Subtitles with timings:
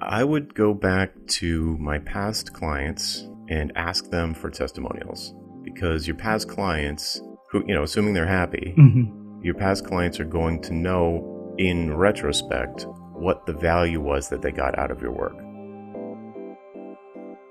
[0.00, 6.16] I would go back to my past clients and ask them for testimonials because your
[6.16, 9.10] past clients, who, you know, assuming they're happy, Mhm.
[9.42, 14.52] your past clients are going to know in retrospect what the value was that they
[14.52, 15.36] got out of your work.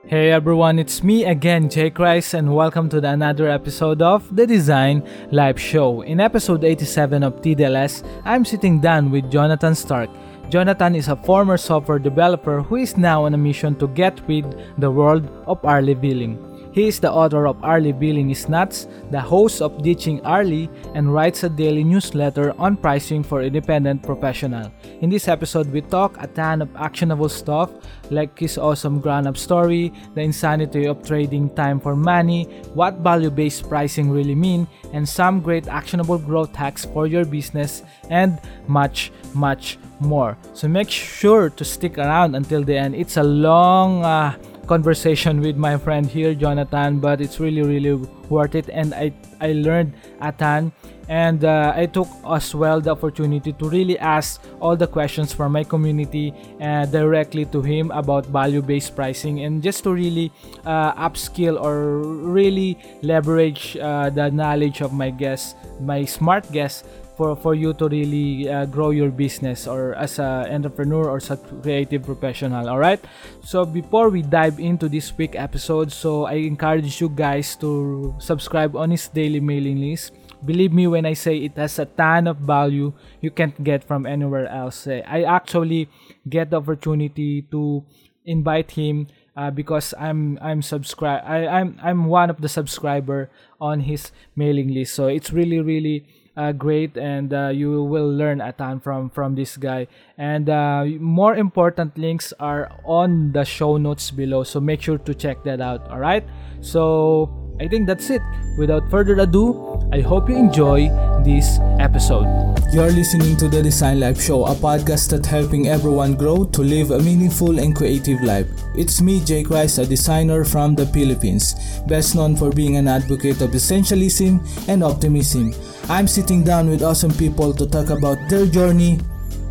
[0.05, 5.03] Hey everyone, it's me again, Jay Christ, and welcome to another episode of the Design
[5.31, 5.99] Life Show.
[6.01, 10.09] In episode 87 of TDLS, I'm sitting down with Jonathan Stark.
[10.49, 14.45] Jonathan is a former software developer who is now on a mission to get rid
[14.77, 16.46] the world of hourly billing.
[16.77, 21.11] He is the author of Hourly Billing is Nuts, the host of Ditching Hourly, and
[21.11, 24.71] writes a daily newsletter on pricing for independent professional.
[25.01, 27.71] In this episode, we talk a ton of actionable stuff
[28.11, 32.43] like his awesome ground-up story, the insanity of trading time for money,
[32.75, 38.39] what value-based pricing really mean, and some great actionable growth hacks for your business, and
[38.67, 40.37] much, much more.
[40.53, 42.93] So make sure to stick around until the end.
[42.93, 47.95] It's a long uh, conversation with my friend here, Jonathan, but it's really, really
[48.29, 48.69] worth it.
[48.69, 50.71] And I, I learned a ton.
[51.09, 55.53] And uh, I took as well the opportunity to really ask all the questions from
[55.53, 60.33] my community uh, directly to him about value based pricing and just to really
[60.65, 66.83] uh, upskill or really leverage uh, the knowledge of my guests, my smart guests
[67.17, 71.33] for for you to really uh, grow your business or as an entrepreneur or as
[71.33, 73.01] a creative professional all right?
[73.41, 78.77] So before we dive into this week episode so i encourage you guys to subscribe
[78.77, 80.13] on his daily mailing list.
[80.45, 84.05] Believe me when i say it has a ton of value you can't get from
[84.05, 84.85] anywhere else.
[84.85, 85.89] Eh, i actually
[86.29, 87.81] get the opportunity to
[88.23, 93.29] invite him uh, because I'm I'm subscribe I, I'm I'm one of the subscriber
[93.61, 94.93] on his mailing list.
[94.93, 96.05] So it's really really
[96.37, 99.87] uh, great, and uh, you will learn a ton from from this guy.
[100.17, 104.43] And uh, more important links are on the show notes below.
[104.43, 105.89] So make sure to check that out.
[105.89, 106.23] All right.
[106.61, 108.21] So I think that's it.
[108.57, 110.89] Without further ado, I hope you enjoy
[111.23, 112.27] this episode.
[112.73, 116.91] You're listening to the Design Life Show, a podcast that's helping everyone grow to live
[116.91, 118.47] a meaningful and creative life.
[118.75, 121.55] It's me, Jay Christ, a designer from the Philippines,
[121.87, 125.53] best known for being an advocate of essentialism and optimism.
[125.87, 128.99] I'm sitting down with awesome people to talk about their journey,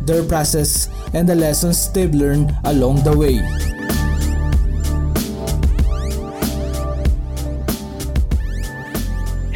[0.01, 3.76] their process, and the lessons they've learned along the way.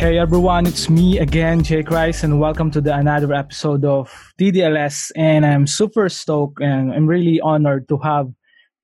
[0.01, 4.09] Hey everyone, it's me again, Jay Christ, and welcome to the another episode of
[4.41, 5.11] TDLS.
[5.15, 8.25] And I'm super stoked and I'm really honored to have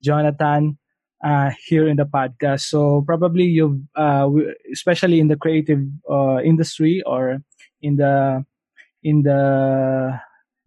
[0.04, 0.78] Jonathan
[1.26, 2.70] uh, here in the podcast.
[2.70, 4.30] So probably you've, uh,
[4.72, 7.40] especially in the creative uh, industry or
[7.82, 8.46] in the
[9.02, 10.22] in the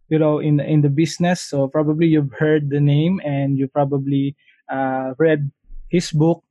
[0.08, 1.42] you know in in the business.
[1.42, 4.34] So probably you've heard the name and you probably
[4.68, 5.52] uh, read
[5.90, 6.42] his book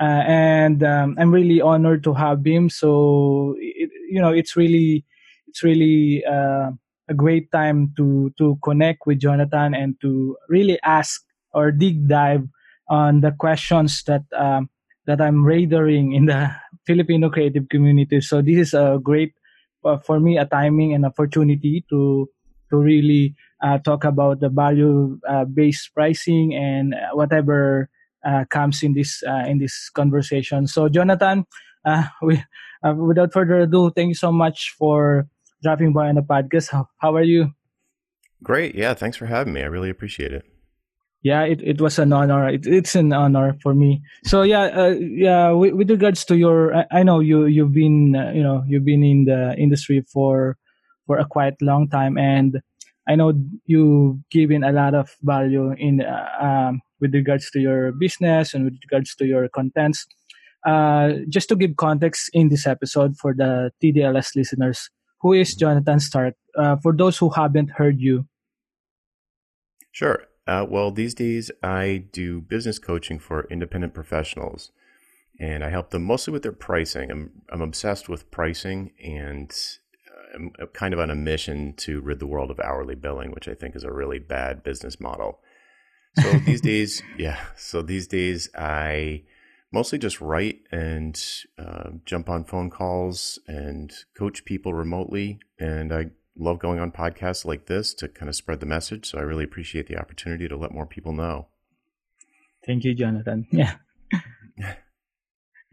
[0.00, 2.70] uh, and um, I'm really honored to have him.
[2.70, 5.04] So it, you know, it's really
[5.46, 6.70] it's really uh,
[7.08, 11.22] a great time to to connect with Jonathan and to really ask
[11.52, 12.48] or dig dive
[12.88, 14.70] on the questions that um,
[15.06, 16.50] that I'm radaring in the
[16.86, 18.20] Filipino creative community.
[18.20, 19.34] So this is a great
[19.84, 22.28] uh, for me a timing and opportunity to
[22.70, 27.90] to really uh, talk about the value uh, based pricing and uh, whatever
[28.50, 30.66] comes in this uh, in this conversation.
[30.66, 31.46] So, Jonathan,
[31.84, 32.42] uh, we,
[32.84, 35.26] uh, without further ado, thank you so much for
[35.62, 36.70] dropping by on the podcast.
[36.70, 37.50] How, how are you?
[38.42, 38.74] Great.
[38.74, 38.94] Yeah.
[38.94, 39.62] Thanks for having me.
[39.62, 40.44] I really appreciate it.
[41.22, 42.48] Yeah, it, it was an honor.
[42.48, 44.02] It, it's an honor for me.
[44.24, 45.50] So yeah, uh, yeah.
[45.50, 48.86] With, with regards to your, I, I know you you've been uh, you know you've
[48.86, 50.56] been in the industry for
[51.06, 52.62] for a quite long time, and
[53.06, 53.34] I know
[53.66, 58.64] you've given a lot of value in uh, um, with regards to your business and
[58.64, 60.06] with regards to your contents.
[60.66, 64.90] Uh, just to give context in this episode for the TDLS listeners,
[65.20, 66.34] who is Jonathan Stark?
[66.56, 68.26] Uh, for those who haven't heard you,
[69.92, 70.26] Sure.
[70.46, 74.72] Uh, well, these days I do business coaching for independent professionals,
[75.38, 77.10] and I help them mostly with their pricing.
[77.10, 79.54] I'm I'm obsessed with pricing, and
[80.08, 83.48] uh, I'm kind of on a mission to rid the world of hourly billing, which
[83.48, 85.40] I think is a really bad business model.
[86.18, 87.38] So these days, yeah.
[87.56, 89.22] So these days I
[89.72, 91.20] mostly just write and
[91.58, 97.44] uh, jump on phone calls and coach people remotely, and I love going on podcasts
[97.44, 99.10] like this to kind of spread the message.
[99.10, 101.48] So I really appreciate the opportunity to let more people know.
[102.66, 103.46] Thank you, Jonathan.
[103.52, 103.74] Yeah.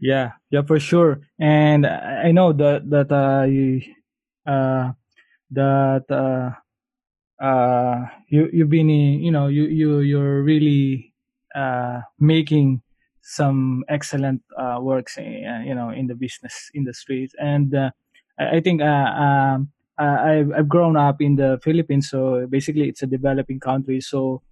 [0.00, 1.20] yeah, yeah, for sure.
[1.38, 3.82] And I know that that uh, you,
[4.46, 4.92] uh,
[5.50, 6.56] that uh,
[7.40, 11.14] uh, you you've been you know you you you're really
[11.54, 12.82] uh, making
[13.22, 17.90] some excellent uh, works in, uh, you know in the business industries and uh,
[18.38, 23.02] I, I, think uh, um, I've, I've grown up in the Philippines so basically it's
[23.02, 24.00] a developing country.
[24.00, 24.42] So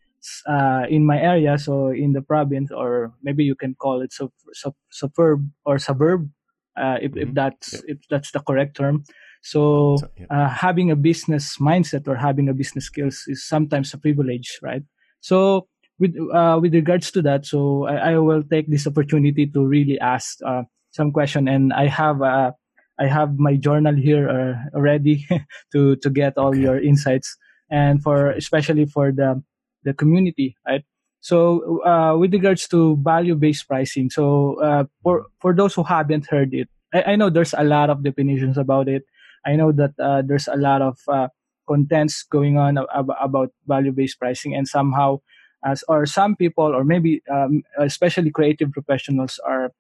[0.89, 4.75] in my area so in the province or maybe you can call it sub, sub,
[4.91, 6.29] suburb or suburb
[6.77, 7.19] if, mm-hmm.
[7.19, 9.05] if that's if that's the correct term
[9.47, 9.97] so
[10.29, 14.83] uh, having a business mindset or having a business skills is sometimes a privilege, right?
[15.21, 15.69] So
[16.01, 20.01] with uh, with regards to that, so I, I, will take this opportunity to really
[20.01, 22.59] ask uh, some question, and I have uh,
[22.99, 25.25] I have my journal here uh, already
[25.73, 26.67] to to get all okay.
[26.67, 27.37] your insights,
[27.71, 29.41] and for especially for the
[29.85, 30.83] the community, right?
[31.21, 34.59] So uh, with regards to value based pricing, so
[35.05, 38.59] for for those who haven't heard it, I, I know there's a lot of definitions
[38.59, 39.07] about it
[39.47, 41.29] I know that uh, there's a lot of uh,
[41.69, 45.21] contents going on ab- about value-based pricing, and somehow,
[45.65, 49.73] as or some people, or maybe um, especially creative professionals, are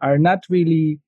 [0.00, 1.00] are not really,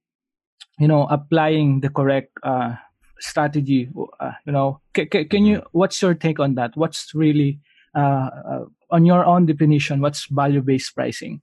[0.79, 2.75] you know, applying the correct uh,
[3.21, 3.89] strategy.
[4.19, 5.63] Uh, you know, c- c- can you?
[5.73, 6.77] What's your take on that?
[6.77, 7.61] What's really
[7.95, 10.01] uh, uh, on your own definition?
[10.01, 11.43] What's value-based pricing?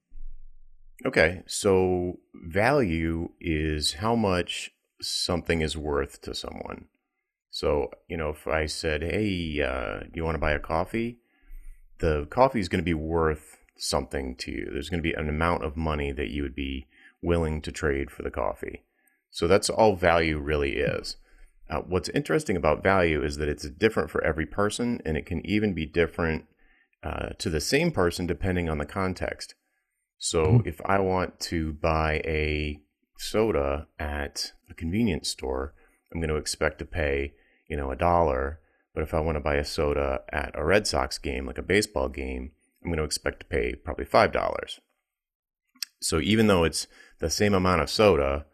[1.05, 4.71] Okay, so value is how much
[5.01, 6.85] something is worth to someone.
[7.49, 11.19] So, you know, if I said, hey, uh, you want to buy a coffee?
[11.99, 14.69] The coffee is going to be worth something to you.
[14.71, 16.87] There's going to be an amount of money that you would be
[17.21, 18.83] willing to trade for the coffee.
[19.31, 21.17] So that's all value really is.
[21.69, 25.45] Uh, what's interesting about value is that it's different for every person, and it can
[25.45, 26.45] even be different
[27.03, 29.55] uh, to the same person depending on the context.
[30.17, 30.67] So mm-hmm.
[30.67, 32.81] if I want to buy a
[33.17, 35.73] soda at a convenience store,
[36.13, 37.33] I'm going to expect to pay,
[37.67, 38.59] you know, a dollar.
[38.93, 41.63] But if I want to buy a soda at a Red Sox game, like a
[41.63, 42.51] baseball game,
[42.83, 44.79] I'm going to expect to pay probably $5.
[45.99, 46.87] So even though it's
[47.19, 48.45] the same amount of soda,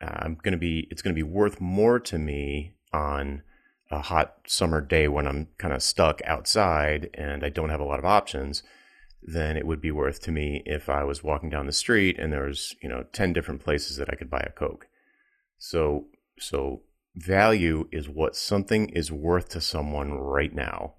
[0.00, 3.42] uh, I'm going to be it's going to be worth more to me on
[3.90, 7.84] a hot summer day when I'm kind of stuck outside and I don't have a
[7.84, 8.62] lot of options
[9.24, 12.32] than it would be worth to me if I was walking down the street and
[12.32, 14.86] there was, you know, 10 different places that I could buy a Coke.
[15.56, 16.06] So,
[16.38, 16.82] so
[17.16, 20.94] value is what something is worth to someone right now.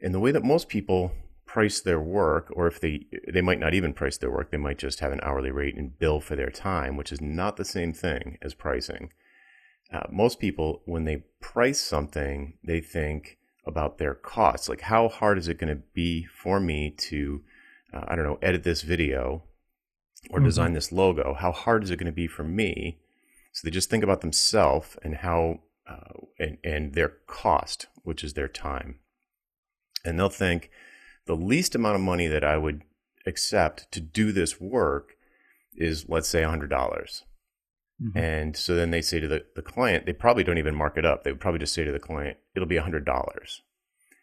[0.00, 1.12] And the way that most people
[1.46, 4.78] price their work, or if they they might not even price their work, they might
[4.78, 7.92] just have an hourly rate and bill for their time, which is not the same
[7.92, 9.10] thing as pricing.
[9.92, 14.68] Uh, most people, when they price something, they think, about their costs.
[14.68, 17.42] Like, how hard is it going to be for me to,
[17.92, 19.44] uh, I don't know, edit this video
[20.30, 20.46] or mm-hmm.
[20.46, 21.34] design this logo?
[21.34, 22.98] How hard is it going to be for me?
[23.52, 28.34] So they just think about themselves and how, uh, and, and their cost, which is
[28.34, 28.98] their time.
[30.04, 30.70] And they'll think
[31.26, 32.82] the least amount of money that I would
[33.26, 35.16] accept to do this work
[35.76, 37.22] is, let's say, $100.
[38.02, 38.18] Mm-hmm.
[38.18, 41.04] And so then they say to the, the client, they probably don't even mark it
[41.04, 41.22] up.
[41.22, 43.60] They would probably just say to the client, it'll be $100.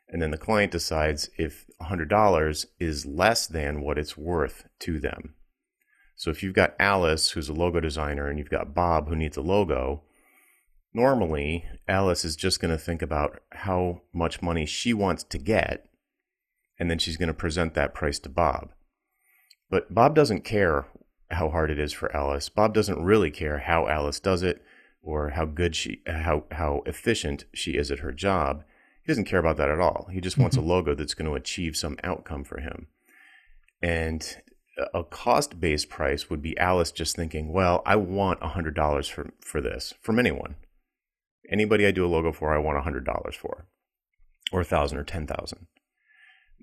[0.10, 5.36] And then the client decides if $100 is less than what it's worth to them.
[6.16, 9.38] So if you've got Alice, who's a logo designer, and you've got Bob, who needs
[9.38, 10.04] a logo,
[10.94, 15.86] normally Alice is just going to think about how much money she wants to get,
[16.78, 18.72] and then she's going to present that price to Bob.
[19.70, 20.88] But Bob doesn't care
[21.32, 22.50] how hard it is for Alice.
[22.50, 24.64] Bob doesn't really care how Alice does it
[25.02, 28.64] or how good she how how efficient she is at her job.
[29.02, 30.08] He doesn't care about that at all.
[30.12, 30.70] He just wants a mm-hmm.
[30.70, 32.88] logo that's going to achieve some outcome for him.
[33.82, 34.38] And
[34.94, 39.94] a cost-based price would be Alice just thinking, "Well, I want $100 for for this
[40.02, 40.56] from anyone.
[41.50, 43.68] Anybody I do a logo for, I want $100 for.
[44.52, 45.68] Or 1000 or 10,000."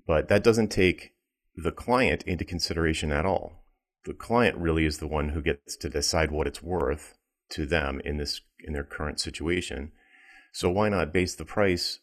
[0.05, 1.13] But that doesn't take
[1.55, 3.66] the client into consideration at all
[4.07, 7.15] the client really is the one who gets to decide what it's worth
[7.49, 9.91] to them in this in their current situation.
[10.53, 11.99] So why not base the price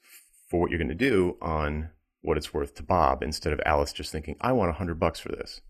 [0.48, 3.92] for what you're going to do on what it's worth to Bob instead of Alice
[3.92, 5.62] just thinking, I want a hundred bucks for this.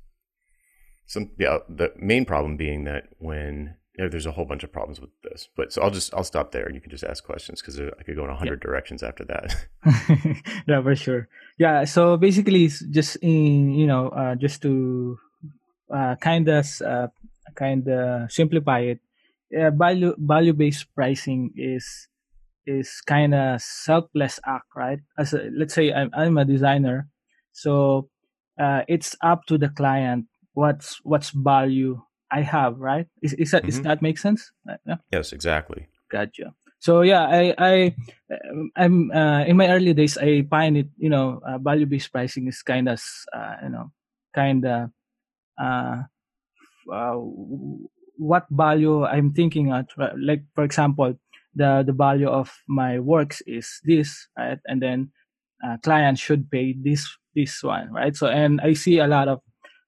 [1.06, 4.72] Some yeah, the main problem being that when you know, there's a whole bunch of
[4.72, 7.22] problems with this, but so I'll just I'll stop there and you can just ask
[7.22, 8.66] questions because I could go in a hundred yeah.
[8.66, 9.66] directions after that.
[10.66, 11.28] yeah, for sure.
[11.58, 15.18] Yeah, so basically, just in you know, uh, just to
[15.92, 17.08] uh, kind of uh,
[17.54, 19.00] kind of simplify it,
[19.56, 22.08] uh, value value based pricing is
[22.66, 25.00] is kind of selfless act, right?
[25.18, 27.08] As a, let's say I'm I'm a designer,
[27.52, 28.08] so
[28.60, 32.00] uh, it's up to the client what's what's value
[32.30, 33.06] I have, right?
[33.22, 33.68] Is is that mm-hmm.
[33.68, 34.50] is that make sense?
[34.86, 34.96] Yeah.
[35.12, 35.86] Yes, exactly.
[36.10, 36.54] Gotcha.
[36.78, 37.94] So yeah, I I
[38.76, 42.48] I'm uh, in my early days I find it you know uh, value based pricing
[42.48, 43.92] is kind of uh, you know
[44.34, 44.90] kind of
[45.60, 46.02] uh,
[46.92, 47.14] uh,
[48.16, 51.14] what value I'm thinking at like for example
[51.54, 54.58] the the value of my works is this right?
[54.66, 55.10] And then
[55.64, 58.14] uh, clients should pay this this one right?
[58.16, 59.40] So and I see a lot of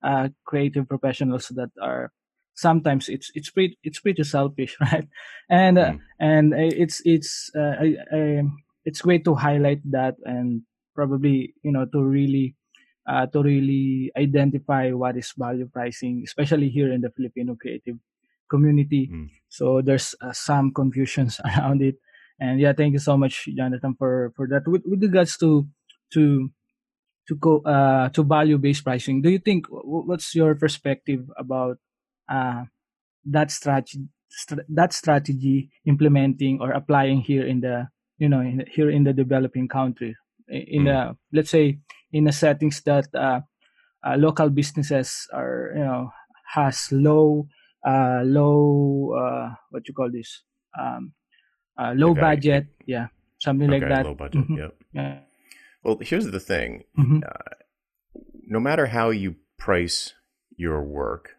[0.02, 2.12] uh, creative professionals that are
[2.54, 5.08] sometimes it's it's pretty it's pretty selfish right?
[5.48, 6.00] And uh, mm.
[6.18, 8.42] and it's it's uh, I, I,
[8.84, 10.62] it's great to highlight that and
[10.94, 12.56] probably you know to really
[13.08, 17.96] uh, to really identify what is value pricing especially here in the filipino creative
[18.50, 19.28] community mm.
[19.48, 21.96] so there's uh, some confusions around it
[22.40, 25.66] and yeah thank you so much jonathan for for that with, with regards to
[26.12, 26.50] to
[27.26, 31.78] to go uh to value based pricing do you think what's your perspective about
[32.28, 32.64] uh,
[33.24, 38.90] that strategy st- that strategy implementing or applying here in the you know in, here
[38.90, 40.16] in the developing country
[40.48, 40.86] in mm.
[40.86, 41.78] the let's say
[42.12, 43.40] in the settings that uh,
[44.06, 46.10] uh, local businesses are you know
[46.54, 47.46] has low
[47.86, 50.42] uh, low uh, what you call this
[50.78, 51.12] um,
[51.78, 52.20] uh, low okay.
[52.20, 53.08] budget yeah
[53.38, 54.56] something okay, like that low budget mm-hmm.
[54.56, 54.74] yep.
[54.92, 55.18] yeah
[55.82, 57.20] well here's the thing mm-hmm.
[57.26, 57.54] Uh,
[58.48, 60.14] no matter how you price
[60.56, 61.36] your work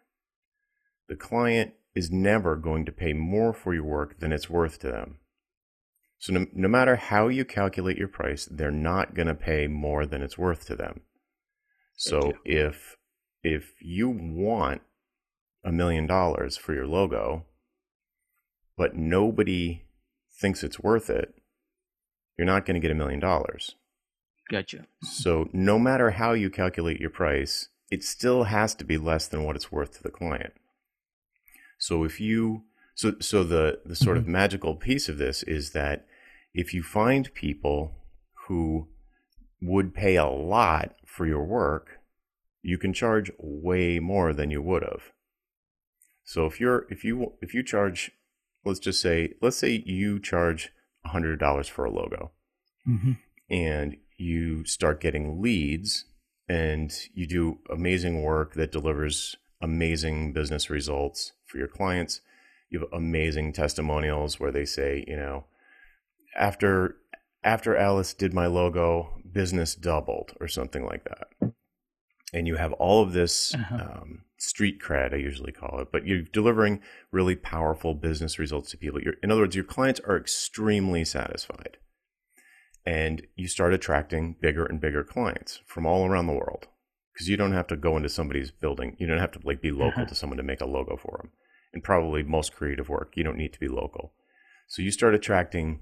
[1.08, 4.88] the client is never going to pay more for your work than it's worth to
[4.88, 5.16] them.
[6.18, 10.04] So no, no matter how you calculate your price, they're not going to pay more
[10.04, 11.00] than it's worth to them.
[11.96, 12.96] So if
[13.42, 14.82] if you want
[15.64, 17.46] a million dollars for your logo,
[18.76, 19.84] but nobody
[20.40, 21.34] thinks it's worth it,
[22.36, 23.74] you're not going to get a million dollars.
[24.50, 24.86] Gotcha.
[25.02, 29.44] So no matter how you calculate your price, it still has to be less than
[29.44, 30.54] what it's worth to the client.
[31.78, 32.64] So if you
[32.98, 34.26] so so the the sort mm-hmm.
[34.26, 36.04] of magical piece of this is that
[36.52, 37.94] if you find people
[38.48, 38.88] who
[39.62, 42.00] would pay a lot for your work,
[42.60, 45.12] you can charge way more than you would have.
[46.24, 48.10] So if you're if you if you charge
[48.64, 50.72] let's just say let's say you charge
[51.06, 52.32] $100 for a logo.
[52.86, 53.12] Mm-hmm.
[53.48, 56.04] And you start getting leads
[56.48, 62.22] and you do amazing work that delivers amazing business results for your clients.
[62.70, 65.46] You have amazing testimonials where they say, you know,
[66.36, 66.96] after
[67.44, 71.52] after Alice did my logo, business doubled or something like that.
[72.32, 73.76] And you have all of this uh-huh.
[73.76, 78.76] um, street cred, I usually call it, but you're delivering really powerful business results to
[78.76, 79.00] people.
[79.00, 81.78] You're, in other words, your clients are extremely satisfied.
[82.84, 86.66] And you start attracting bigger and bigger clients from all around the world
[87.12, 88.96] because you don't have to go into somebody's building.
[88.98, 90.06] You don't have to like be local uh-huh.
[90.06, 91.32] to someone to make a logo for them.
[91.78, 94.12] And probably most creative work, you don't need to be local.
[94.66, 95.78] So you start attracting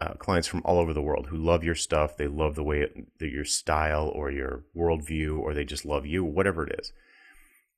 [0.00, 2.16] uh, clients from all over the world who love your stuff.
[2.16, 6.06] They love the way it, the, your style or your worldview, or they just love
[6.06, 6.92] you, whatever it is.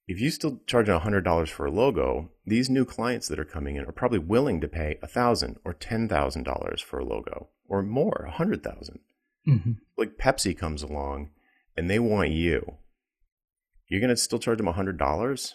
[0.07, 3.77] If you still charge hundred dollars for a logo, these new clients that are coming
[3.77, 7.49] in are probably willing to pay a thousand or ten thousand dollars for a logo,
[7.67, 9.01] or more, a hundred thousand.
[9.49, 9.73] Mm-hmm.
[9.97, 11.31] Like Pepsi comes along
[11.77, 12.77] and they want you,
[13.89, 15.55] you're going to still charge them $100?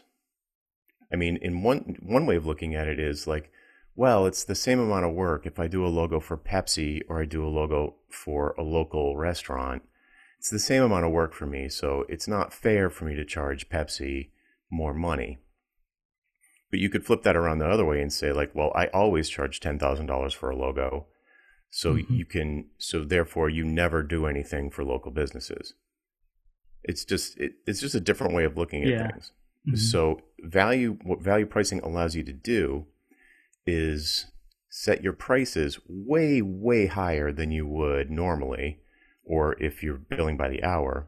[1.11, 3.51] I mean, in one one way of looking at it is like,
[3.95, 7.21] well, it's the same amount of work if I do a logo for Pepsi or
[7.21, 9.83] I do a logo for a local restaurant.
[10.39, 13.25] It's the same amount of work for me, so it's not fair for me to
[13.25, 14.29] charge Pepsi
[14.71, 15.39] more money.
[16.71, 19.29] But you could flip that around the other way and say like, well, I always
[19.29, 21.07] charge $10,000 for a logo.
[21.71, 22.13] So mm-hmm.
[22.13, 25.73] you can so therefore you never do anything for local businesses.
[26.83, 29.07] It's just it, it's just a different way of looking at yeah.
[29.09, 29.31] things.
[29.67, 29.77] Mm-hmm.
[29.77, 32.85] So value what value pricing allows you to do
[33.65, 34.25] is
[34.69, 38.79] set your prices way way higher than you would normally
[39.23, 41.07] or if you're billing by the hour.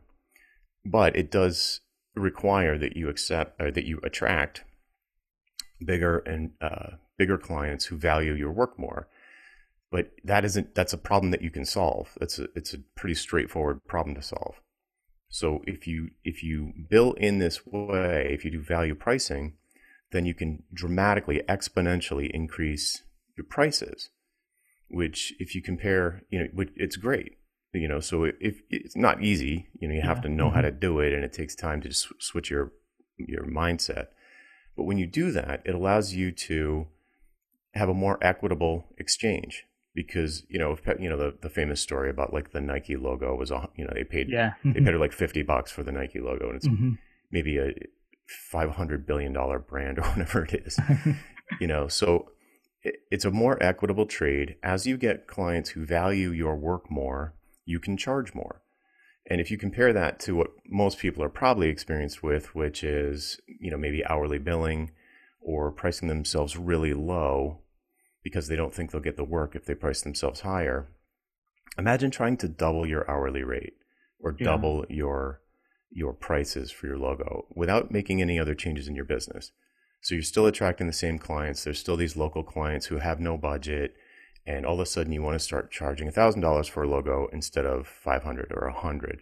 [0.85, 1.81] But it does
[2.15, 4.63] require that you accept or that you attract
[5.83, 9.07] bigger and uh, bigger clients who value your work more.
[9.91, 12.17] But that isn't that's a problem that you can solve.
[12.19, 14.59] It's a it's a pretty straightforward problem to solve.
[15.33, 19.53] So if you if you bill in this way, if you do value pricing,
[20.11, 23.01] then you can dramatically exponentially increase
[23.35, 24.09] your prices.
[24.89, 27.39] Which, if you compare, you know, it's great.
[27.73, 30.23] You know, so if it's not easy, you know, you have yeah.
[30.23, 30.67] to know how mm-hmm.
[30.67, 32.71] to do it, and it takes time to switch your
[33.17, 34.09] your mindset.
[34.77, 36.89] But when you do that, it allows you to
[37.73, 42.09] have a more equitable exchange because you know if, you know the, the famous story
[42.09, 45.43] about like the Nike logo was you know they paid yeah they paid like 50
[45.43, 46.93] bucks for the Nike logo and it's mm-hmm.
[47.31, 47.73] maybe a
[48.27, 50.79] 500 billion dollar brand or whatever it is
[51.59, 52.29] you know so
[52.83, 54.55] it's a more equitable trade.
[54.61, 57.33] As you get clients who value your work more,
[57.65, 58.61] you can charge more.
[59.25, 63.39] And if you compare that to what most people are probably experienced with, which is,
[63.47, 64.91] you know, maybe hourly billing
[65.41, 67.59] or pricing themselves really low
[68.23, 70.87] because they don't think they'll get the work if they price themselves higher.
[71.77, 73.73] Imagine trying to double your hourly rate
[74.19, 74.45] or yeah.
[74.45, 75.41] double your
[75.91, 79.51] your prices for your logo without making any other changes in your business.
[80.01, 81.63] So you're still attracting the same clients.
[81.63, 83.95] There's still these local clients who have no budget
[84.45, 87.65] and all of a sudden you want to start charging $1000 for a logo instead
[87.65, 89.21] of 500 or 100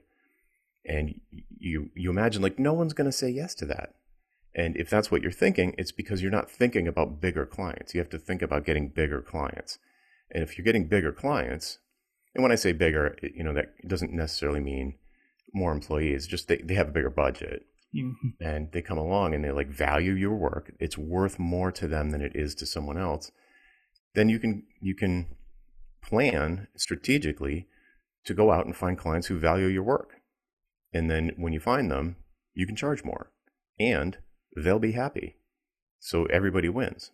[0.86, 1.20] and
[1.60, 3.93] you you imagine like no one's going to say yes to that
[4.53, 7.93] and if that's what you're thinking it's because you're not thinking about bigger clients.
[7.93, 9.79] You have to think about getting bigger clients.
[10.29, 11.79] And if you're getting bigger clients
[12.34, 14.96] and when i say bigger you know that doesn't necessarily mean
[15.53, 17.65] more employees just they, they have a bigger budget.
[17.93, 18.41] Mm-hmm.
[18.41, 20.72] and they come along and they like value your work.
[20.79, 23.34] It's worth more to them than it is to someone else.
[24.15, 25.27] Then you can you can
[26.01, 27.67] plan strategically
[28.24, 30.22] to go out and find clients who value your work.
[30.93, 32.15] And then when you find them,
[32.53, 33.31] you can charge more.
[33.77, 34.17] And
[34.55, 35.36] they'll be happy.
[36.00, 37.12] So everybody wins.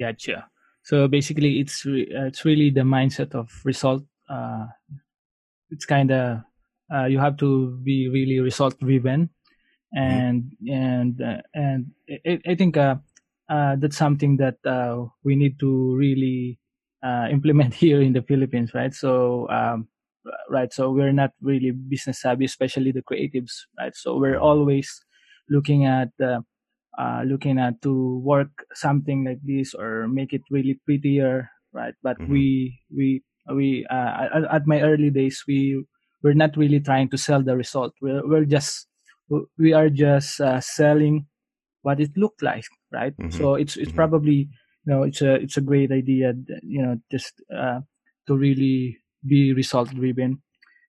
[0.00, 0.48] Gotcha.
[0.82, 4.02] So basically, it's re- uh, it's really the mindset of result.
[4.28, 4.66] Uh,
[5.70, 6.40] it's kind of
[6.92, 9.30] uh, you have to be really result driven,
[9.94, 9.98] mm-hmm.
[9.98, 10.72] and mm-hmm.
[10.72, 11.86] and uh, and
[12.26, 12.96] I, I think uh,
[13.48, 16.58] uh, that's something that uh, we need to really
[17.02, 18.94] uh, implement here in the Philippines, right?
[18.94, 19.88] So, um,
[20.48, 23.94] right, so we're not really business savvy, especially the creatives, right?
[23.94, 25.04] So we're always
[25.48, 26.40] looking at uh,
[26.98, 31.94] uh, looking at to work something like this or make it really prettier, right?
[32.02, 32.32] But mm-hmm.
[32.32, 33.22] we we
[33.54, 35.84] we uh, at, at my early days we
[36.22, 37.94] we're not really trying to sell the result.
[38.00, 38.86] We're we're just
[39.58, 41.26] we are just selling
[41.82, 43.16] what it looked like, right?
[43.16, 43.36] Mm-hmm.
[43.36, 43.96] So it's it's mm-hmm.
[43.96, 44.48] probably
[44.84, 47.80] you know it's a it's a great idea, you know, just uh,
[48.26, 50.42] to really be result driven.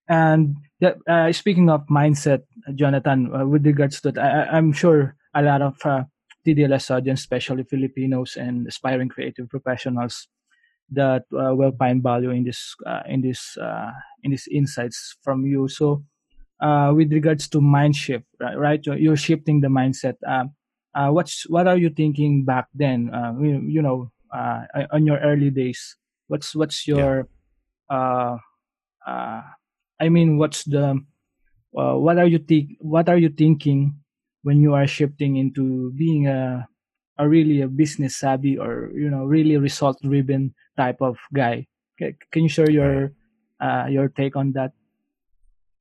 [0.10, 2.44] And that, uh, speaking of mindset,
[2.76, 6.04] Jonathan, uh, with regards to that, I, am sure a lot of uh,
[6.46, 10.28] TDLS audience, especially Filipinos and aspiring creative professionals,
[10.92, 13.92] that uh, will find value in this uh, in this uh,
[14.24, 15.68] in these insights from you.
[15.68, 16.04] So,
[16.60, 18.82] uh, with regards to mind shift, right?
[18.86, 20.16] You're shifting the mindset.
[20.94, 23.10] What's what are you thinking back then?
[23.14, 25.96] Uh, you, you know, uh, on your early days.
[26.28, 27.28] What's what's your,
[27.90, 28.38] yeah.
[30.04, 31.00] I mean, what's the,
[31.72, 32.76] uh, what are you think?
[32.80, 33.96] What are you thinking
[34.42, 36.68] when you are shifting into being a,
[37.18, 41.68] a really a business savvy or you know really result driven type of guy?
[41.98, 43.14] Can you share your
[43.64, 44.74] uh, your take on that?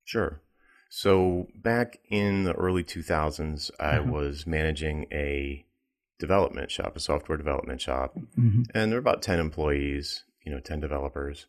[0.04, 0.40] Sure.
[0.88, 4.10] So back in the early 2000s, I mm-hmm.
[4.10, 5.64] was managing a
[6.20, 8.62] development shop, a software development shop, mm-hmm.
[8.74, 11.46] and there were about 10 employees, you know, 10 developers,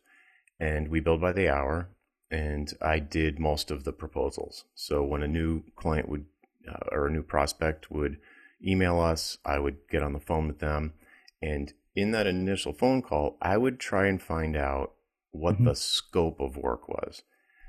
[0.58, 1.90] and we build by the hour.
[2.34, 4.64] And I did most of the proposals.
[4.74, 6.24] So when a new client would
[6.68, 8.16] uh, or a new prospect would
[8.60, 10.94] email us, I would get on the phone with them,
[11.40, 14.94] and in that initial phone call, I would try and find out
[15.30, 15.66] what mm-hmm.
[15.66, 17.22] the scope of work was.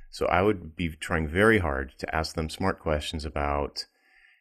[0.10, 3.86] So I would be trying very hard to ask them smart questions about,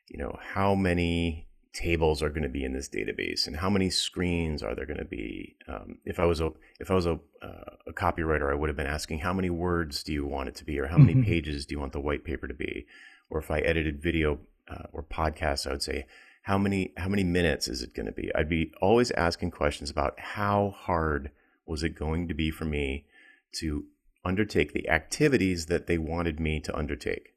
[0.08, 3.90] you know, how many tables are going to be in this database and how many
[3.90, 5.56] screens are there going to be.
[5.66, 8.76] Um, if I was a if I was a, uh, a copywriter, I would have
[8.76, 11.24] been asking how many words do you want it to be, or how many mm-hmm.
[11.24, 12.86] pages do you want the white paper to be,
[13.28, 16.06] or if I edited video uh, or podcasts, I would say
[16.42, 18.32] how many how many minutes is it going to be.
[18.34, 21.30] I'd be always asking questions about how hard
[21.66, 23.06] was it going to be for me
[23.54, 23.84] to
[24.24, 27.34] undertake the activities that they wanted me to undertake.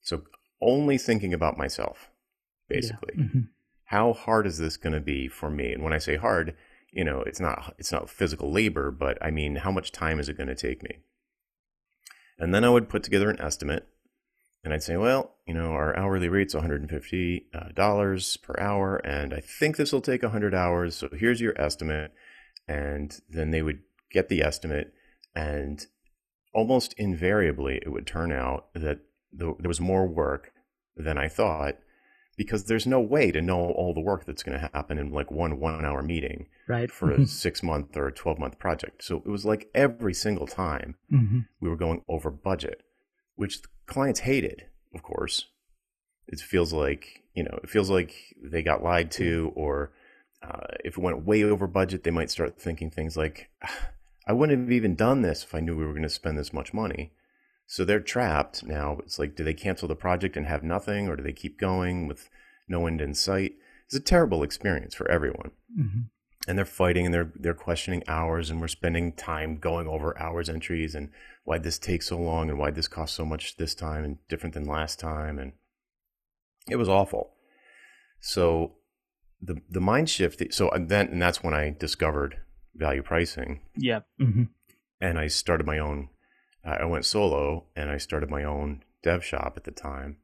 [0.00, 0.22] So
[0.60, 2.10] only thinking about myself,
[2.68, 3.14] basically.
[3.16, 3.24] Yeah.
[3.24, 3.40] Mm-hmm.
[3.84, 5.72] How hard is this going to be for me?
[5.72, 6.56] And when I say hard,
[6.92, 10.28] you know, it's not it's not physical labor, but I mean, how much time is
[10.28, 10.98] it going to take me?
[12.38, 13.86] And then I would put together an estimate,
[14.62, 19.40] and I'd say, well, you know, our hourly rate's $150 uh, per hour, and I
[19.40, 20.96] think this will take 100 hours.
[20.96, 22.12] So here's your estimate,
[22.68, 24.92] and then they would get the estimate
[25.34, 25.86] and
[26.56, 29.00] almost invariably, it would turn out that
[29.30, 30.52] there was more work
[30.96, 31.76] than I thought
[32.36, 35.30] because there's no way to know all the work that's going to happen in like
[35.30, 36.90] one one hour meeting right.
[36.90, 39.02] for a six month or a 12 month project.
[39.02, 41.40] So it was like every single time mm-hmm.
[41.60, 42.82] we were going over budget,
[43.36, 45.46] which clients hated, of course.
[46.28, 49.92] It feels like, you know, it feels like they got lied to, or
[50.42, 53.90] uh, if it went way over budget, they might start thinking things like, ah,
[54.26, 56.52] I wouldn't have even done this if I knew we were going to spend this
[56.52, 57.12] much money.
[57.66, 58.98] So they're trapped now.
[59.04, 62.06] It's like, do they cancel the project and have nothing, or do they keep going
[62.06, 62.28] with
[62.68, 63.54] no end in sight?
[63.86, 65.50] It's a terrible experience for everyone.
[65.78, 66.00] Mm-hmm.
[66.48, 70.48] and they're fighting and they're they're questioning hours and we're spending time going over hours
[70.48, 71.10] entries and
[71.44, 74.54] why this takes so long and why this costs so much this time and different
[74.54, 75.52] than last time and
[76.70, 77.32] it was awful
[78.20, 78.76] so
[79.42, 82.36] the the mind shift so then and that's when i discovered
[82.74, 84.44] value pricing yeah mm-hmm.
[85.00, 86.08] and i started my own
[86.66, 90.16] i went solo and i started my own dev shop at the time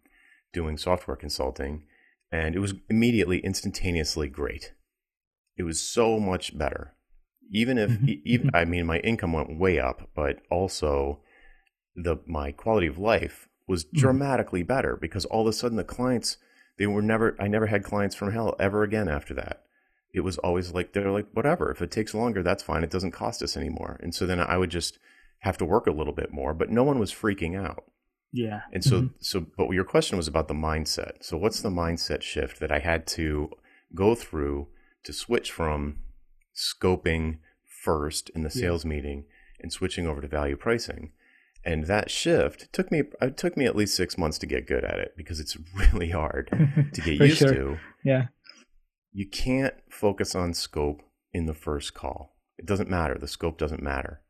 [0.53, 1.85] doing software consulting
[2.31, 4.73] and it was immediately instantaneously great
[5.57, 6.95] it was so much better.
[7.51, 8.13] Even if mm-hmm.
[8.25, 8.57] even mm-hmm.
[8.57, 11.21] I mean my income went way up, but also
[11.95, 13.99] the my quality of life was mm-hmm.
[13.99, 16.39] dramatically better because all of a sudden the clients
[16.79, 19.65] they were never I never had clients from hell ever again after that.
[20.15, 22.83] It was always like they're like whatever, if it takes longer that's fine.
[22.83, 24.01] It doesn't cost us anymore.
[24.03, 24.99] And so then I would just
[25.43, 27.85] have to work a little bit more, but no one was freaking out.
[28.33, 28.63] Yeah.
[28.73, 29.17] And so mm-hmm.
[29.21, 31.23] so but your question was about the mindset.
[31.23, 33.51] So what's the mindset shift that I had to
[33.95, 34.69] go through
[35.05, 35.99] to switch from
[36.55, 38.91] scoping first in the sales yeah.
[38.91, 39.25] meeting
[39.61, 41.13] and switching over to value pricing.
[41.65, 44.67] And that shift took me it uh, took me at least six months to get
[44.67, 46.49] good at it because it's really hard
[46.95, 47.55] to get used sure.
[47.55, 47.79] to.
[48.05, 48.27] Yeah.
[49.13, 51.03] You can't focus on scope
[51.33, 52.37] in the first call.
[52.59, 53.19] It doesn't matter.
[53.19, 54.23] The scope doesn't matter.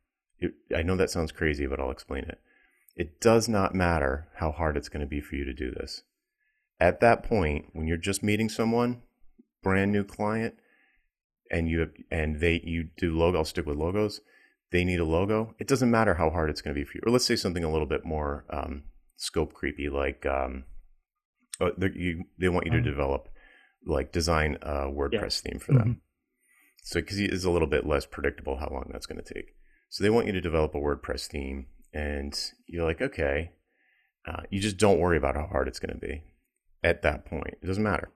[0.43, 2.39] It, I know that sounds crazy, but I'll explain it.
[2.95, 6.03] It does not matter how hard it's going to be for you to do this.
[6.79, 9.01] At that point, when you're just meeting someone,
[9.63, 10.55] brand new client,
[11.53, 13.37] and you and they you do logo.
[13.37, 14.21] I'll stick with logos.
[14.71, 15.53] They need a logo.
[15.59, 17.03] It doesn't matter how hard it's going to be for you.
[17.05, 18.83] Or let's say something a little bit more um,
[19.17, 20.65] scope creepy, like um,
[21.61, 22.89] oh, you, they want you to mm-hmm.
[22.89, 23.29] develop
[23.85, 25.51] like design a WordPress yeah.
[25.51, 25.83] theme for them.
[25.83, 25.99] Mm-hmm.
[26.83, 29.55] So because it's a little bit less predictable how long that's going to take.
[29.93, 33.51] So they want you to develop a WordPress theme, and you're like, okay,
[34.27, 36.23] uh, you just don't worry about how hard it's going to be
[36.83, 37.59] at that point.
[37.61, 38.09] It doesn't matter.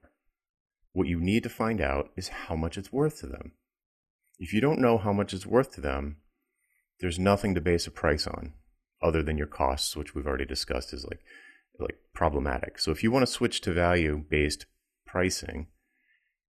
[0.92, 3.52] What you need to find out is how much it's worth to them.
[4.40, 6.16] If you don't know how much it's worth to them,
[6.98, 8.54] there's nothing to base a price on
[9.00, 11.20] other than your costs, which we've already discussed is like
[11.78, 12.80] like problematic.
[12.80, 14.66] So if you want to switch to value based
[15.06, 15.68] pricing,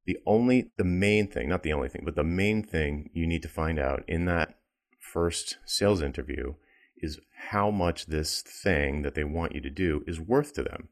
[0.08, 3.44] the only the main thing, not the only thing, but the main thing you need
[3.44, 4.56] to find out in that
[5.00, 6.54] first sales interview
[6.98, 10.90] is how much this thing that they want you to do is worth to them.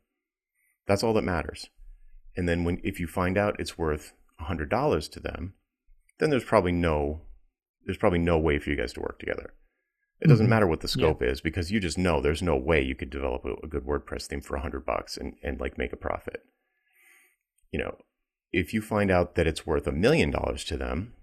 [0.88, 1.70] That's all that matters.
[2.36, 5.54] And then when if you find out it's worth $100 to them,
[6.20, 7.22] then there's probably no
[7.86, 9.54] there's probably no way for you guys to work together.
[10.20, 10.50] It doesn't mm-hmm.
[10.50, 11.30] matter what the scope yeah.
[11.30, 14.26] is because you just know there's no way you could develop a, a good WordPress
[14.26, 16.44] theme for 100 bucks and and like make a profit.
[17.72, 17.98] You know,
[18.52, 21.14] if you find out that it's worth a million dollars to them,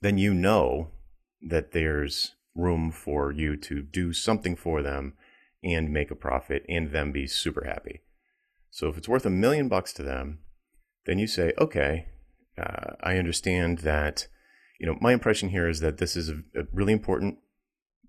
[0.00, 0.90] then you know
[1.40, 5.14] that there's room for you to do something for them
[5.62, 8.02] and make a profit and them be super happy.
[8.70, 10.40] So if it's worth a million bucks to them,
[11.06, 12.06] then you say, okay,
[12.56, 14.28] uh, I understand that.
[14.78, 17.38] You know, my impression here is that this is a, a really important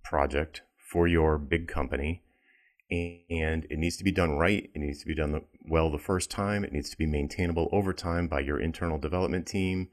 [0.03, 2.23] project for your big company,
[2.91, 4.69] and it needs to be done right.
[4.73, 6.63] It needs to be done well the first time.
[6.63, 9.89] It needs to be maintainable over time by your internal development team.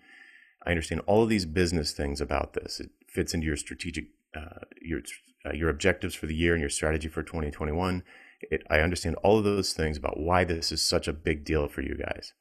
[0.65, 2.81] I understand all of these business things about this.
[2.81, 5.01] It fits into your strategic, uh, your
[5.45, 8.03] uh, your objectives for the year and your strategy for 2021.
[8.51, 11.69] It, I understand all of those things about why this is such a big deal
[11.69, 12.33] for you guys.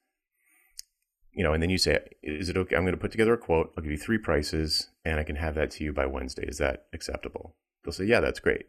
[1.31, 2.75] You know, and then you say, "Is it okay?
[2.75, 3.73] I'm going to put together a quote.
[3.77, 6.45] I'll give you three prices, and I can have that to you by Wednesday.
[6.47, 8.65] Is that acceptable?" They'll say, "Yeah, that's great."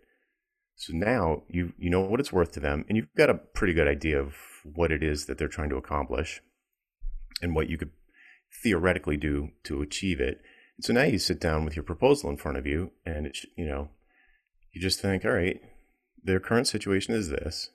[0.74, 3.72] So now you you know what it's worth to them, and you've got a pretty
[3.72, 6.42] good idea of what it is that they're trying to accomplish,
[7.40, 7.90] and what you could
[8.62, 10.40] theoretically do to achieve it.
[10.76, 13.44] And so now you sit down with your proposal in front of you, and it's
[13.56, 13.90] you know,
[14.72, 15.60] you just think, all right,
[16.22, 17.70] their current situation is this.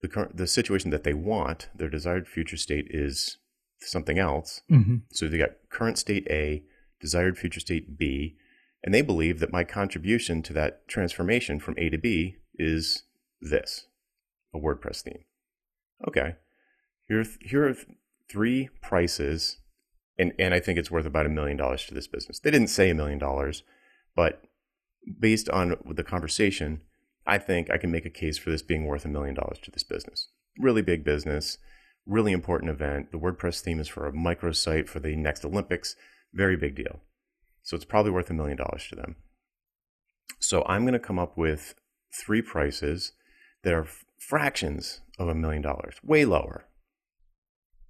[0.00, 3.38] The current the situation that they want, their desired future state is
[3.80, 4.62] something else.
[4.70, 4.96] Mm-hmm.
[5.12, 6.62] So they got current state A,
[7.00, 8.36] desired future state B,
[8.82, 13.04] and they believe that my contribution to that transformation from A to B is
[13.40, 13.86] this,
[14.54, 15.24] a WordPress theme.
[16.06, 16.36] Okay.
[17.08, 17.76] Here, here are
[18.30, 19.58] three prices,
[20.18, 22.38] and, and I think it's worth about a million dollars to this business.
[22.40, 23.62] They didn't say a million dollars,
[24.16, 24.42] but
[25.18, 26.80] based on the conversation,
[27.26, 29.70] I think I can make a case for this being worth a million dollars to
[29.70, 30.28] this business.
[30.58, 31.58] Really big business,
[32.06, 33.12] really important event.
[33.12, 35.94] The WordPress theme is for a microsite for the next Olympics.
[36.32, 37.00] Very big deal.
[37.62, 39.16] So it's probably worth a million dollars to them.
[40.40, 41.74] So I'm going to come up with
[42.12, 43.12] three prices
[43.62, 43.86] that are
[44.18, 46.64] fractions of a million dollars, way lower.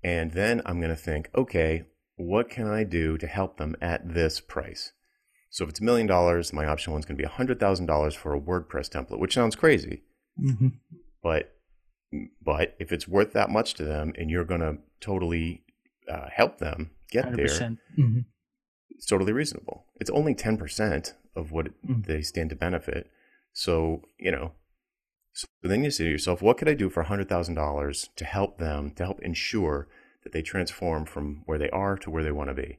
[0.03, 1.85] And then I'm going to think, okay,
[2.19, 4.93] what can I do to help them at this price?
[5.51, 8.15] So if it's a million dollars, my option one is going to be a $100,000
[8.15, 10.03] for a WordPress template, which sounds crazy.
[10.41, 10.69] Mm-hmm.
[11.23, 11.55] But
[12.43, 15.63] but if it's worth that much to them and you're going to totally
[16.11, 17.37] uh, help them get 100%.
[17.37, 17.47] there,
[17.99, 18.21] mm-hmm.
[18.91, 19.85] it's totally reasonable.
[19.97, 22.11] It's only 10% of what mm-hmm.
[22.11, 23.11] they stand to benefit.
[23.53, 24.53] So, you know,
[25.35, 28.59] so then you say to yourself, what could I do for a $100,000 to help
[28.59, 29.87] them, to help ensure
[30.29, 32.79] that they transform from where they are to where they want to be?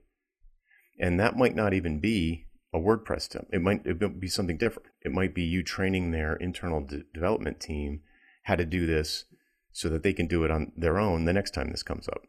[1.00, 3.48] And that might not even be a WordPress temp.
[3.52, 4.90] It might, it be something different.
[5.02, 8.02] It might be you training their internal de- development team
[8.44, 9.26] how to do this
[9.72, 12.22] so that they can do it on their own the next time this comes up.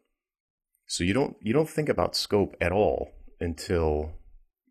[0.87, 4.13] So you don't you don't think about scope at all until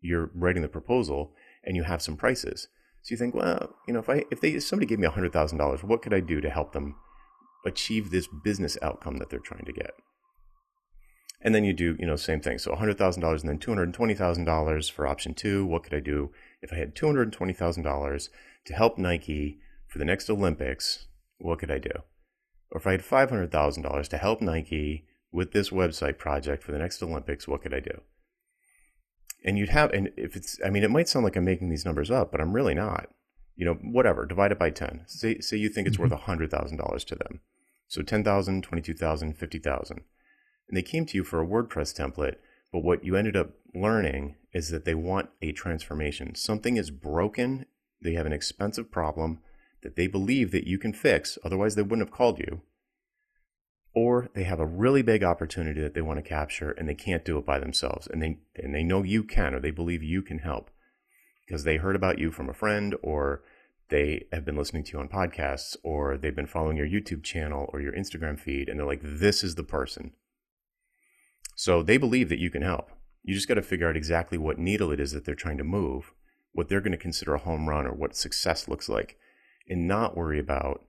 [0.00, 1.32] you're writing the proposal
[1.64, 2.68] and you have some prices.
[3.02, 5.32] So you think, well, you know, if I if they if somebody gave me hundred
[5.32, 6.96] thousand dollars, what could I do to help them
[7.64, 9.92] achieve this business outcome that they're trying to get?
[11.42, 12.58] And then you do, you know, same thing.
[12.58, 15.64] So hundred thousand dollars and then two hundred twenty thousand dollars for option two.
[15.64, 18.30] What could I do if I had two hundred twenty thousand dollars
[18.66, 21.06] to help Nike for the next Olympics?
[21.38, 21.92] What could I do?
[22.70, 26.62] Or if I had five hundred thousand dollars to help Nike with this website project
[26.62, 28.02] for the next Olympics, what could I do?
[29.44, 31.84] and you'd have and if it's i mean it might sound like i'm making these
[31.84, 33.08] numbers up but i'm really not
[33.56, 36.12] you know whatever divide it by 10 say say you think it's mm-hmm.
[36.12, 37.40] worth $100000 to them
[37.88, 40.00] so 10000 22000 50000
[40.70, 42.36] and they came to you for a wordpress template
[42.72, 47.66] but what you ended up learning is that they want a transformation something is broken
[48.02, 49.40] they have an expensive problem
[49.82, 52.62] that they believe that you can fix otherwise they wouldn't have called you
[53.92, 57.24] or they have a really big opportunity that they want to capture and they can't
[57.24, 60.22] do it by themselves and they and they know you can or they believe you
[60.22, 60.70] can help
[61.46, 63.42] because they heard about you from a friend or
[63.88, 67.68] they have been listening to you on podcasts or they've been following your YouTube channel
[67.72, 70.12] or your Instagram feed and they're like this is the person.
[71.60, 72.90] So they believe that you can help.
[73.22, 75.62] You just got to figure out exactly what needle it is that they're trying to
[75.62, 76.14] move,
[76.52, 79.18] what they're going to consider a home run or what success looks like
[79.68, 80.86] and not worry about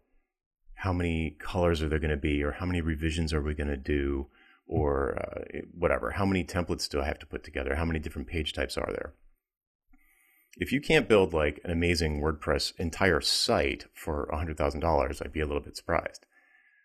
[0.76, 3.68] how many colors are there going to be or how many revisions are we going
[3.68, 4.28] to do
[4.66, 8.30] or uh, whatever how many templates do i have to put together how many different
[8.30, 9.14] page types are there.
[10.56, 15.46] If you can't build like an amazing wordpress entire site for $100000 i'd be a
[15.46, 16.26] little bit surprised.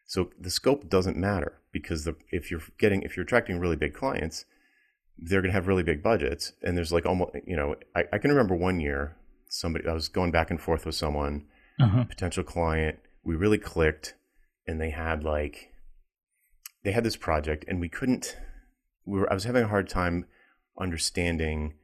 [0.07, 3.95] So the scope doesn't matter because the, if you're getting if you're attracting really big
[3.95, 4.45] clients
[5.19, 8.19] they're going to have really big budgets and there's like almost you know I, I
[8.19, 9.17] can remember one year
[9.49, 11.47] somebody i was going back and forth with someone
[11.81, 12.05] uh-huh.
[12.05, 14.15] potential client we really clicked
[14.67, 15.71] and they had like
[16.85, 18.37] they had this project and we couldn't
[19.07, 20.27] we were I was having a hard time
[20.79, 21.75] understanding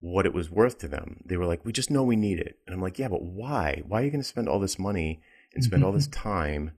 [0.00, 1.22] what it was worth to them.
[1.24, 3.82] They were like, "We just know we need it." And I'm like, "Yeah, but why?
[3.86, 5.20] Why are you going to spend all this money
[5.54, 6.28] and spend all this mm-hmm.
[6.28, 6.70] time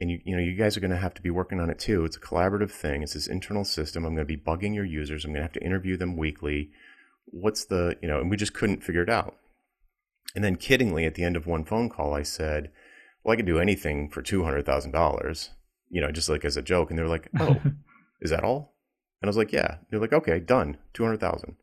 [0.00, 1.78] and you you know, you guys are going to have to be working on it
[1.78, 2.04] too.
[2.04, 3.02] It's a collaborative thing.
[3.02, 4.04] It's this internal system.
[4.04, 5.24] I'm going to be bugging your users.
[5.24, 6.70] I'm going to have to interview them weekly.
[7.26, 9.36] What's the, you know, and we just couldn't figure it out.
[10.34, 12.70] And then kiddingly at the end of one phone call I said,
[13.24, 15.50] well, I could do anything for two hundred thousand dollars,
[15.88, 16.90] you know, just like as a joke.
[16.90, 17.60] And they're like, oh,
[18.20, 18.74] is that all?
[19.20, 19.78] And I was like, yeah.
[19.90, 21.56] They're like, okay, done, two hundred thousand.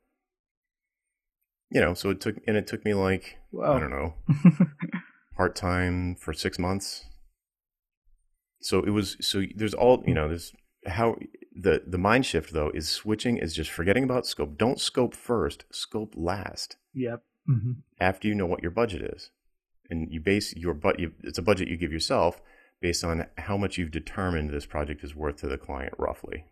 [1.69, 4.15] You know, so it took, and it took me like I don't know,
[5.37, 7.05] part time for six months.
[8.63, 10.53] So it was so there's all you know there's
[10.87, 11.17] how
[11.55, 14.57] the the mind shift though is switching is just forgetting about scope.
[14.57, 16.77] Don't scope first, scope last.
[16.93, 17.23] Yep.
[17.49, 17.71] Mm-hmm.
[17.99, 19.29] After you know what your budget is
[19.89, 22.41] and you base your but it's a budget you give yourself
[22.81, 26.45] based on how much you've determined this project is worth to the client roughly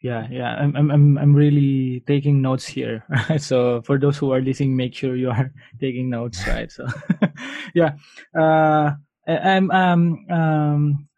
[0.00, 4.40] yeah yeah i'm i'm i'm really taking notes here right so for those who are
[4.40, 6.86] listening make sure you are taking notes right so
[7.74, 7.96] yeah
[8.38, 8.92] uh
[9.28, 11.08] i'm um um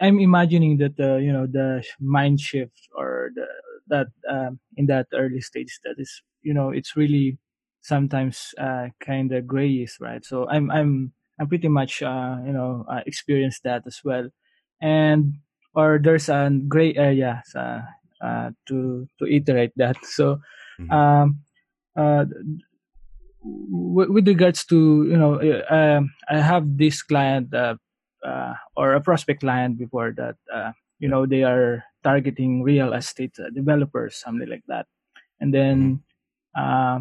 [0.00, 3.46] i'm imagining that the you know the mind shift or the
[3.88, 7.38] that um in that early stage that is you know it's really
[7.86, 10.24] sometimes uh, kind of grayish, right?
[10.24, 14.28] So I'm I'm I'm pretty much uh, you know uh, experienced that as well,
[14.82, 15.38] and
[15.74, 17.80] or there's a gray area uh,
[18.20, 19.96] uh, to to iterate that.
[20.04, 20.42] So
[20.80, 20.90] mm-hmm.
[20.90, 21.40] um,
[21.96, 22.26] uh,
[23.70, 27.76] w- with regards to you know uh, I have this client uh,
[28.24, 33.34] uh, or a prospect client before that uh, you know they are targeting real estate
[33.38, 34.86] uh, developers something like that,
[35.40, 35.76] and then.
[35.76, 36.02] Mm-hmm.
[36.56, 37.00] Uh,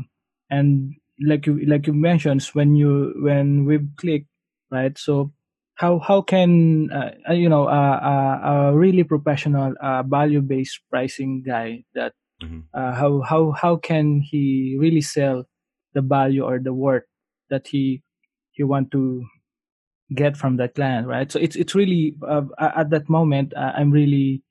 [0.49, 4.25] and like you like you mentioned when you when we click
[4.71, 5.31] right so
[5.75, 10.79] how how can uh, uh you know uh, uh, a really professional uh, value based
[10.89, 12.59] pricing guy that mm-hmm.
[12.73, 15.45] uh, how how how can he really sell
[15.95, 17.05] the value or the worth
[17.49, 18.03] that he
[18.53, 19.25] he want to
[20.13, 24.43] get from that client right so it's it's really uh, at that moment i'm really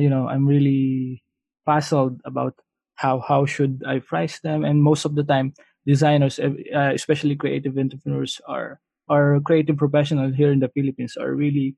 [0.00, 1.22] you know i'm really
[1.66, 2.54] puzzled about
[2.96, 4.64] how how should I price them?
[4.64, 5.52] And most of the time,
[5.86, 11.76] designers, uh, especially creative entrepreneurs, are are creative professionals here in the Philippines are really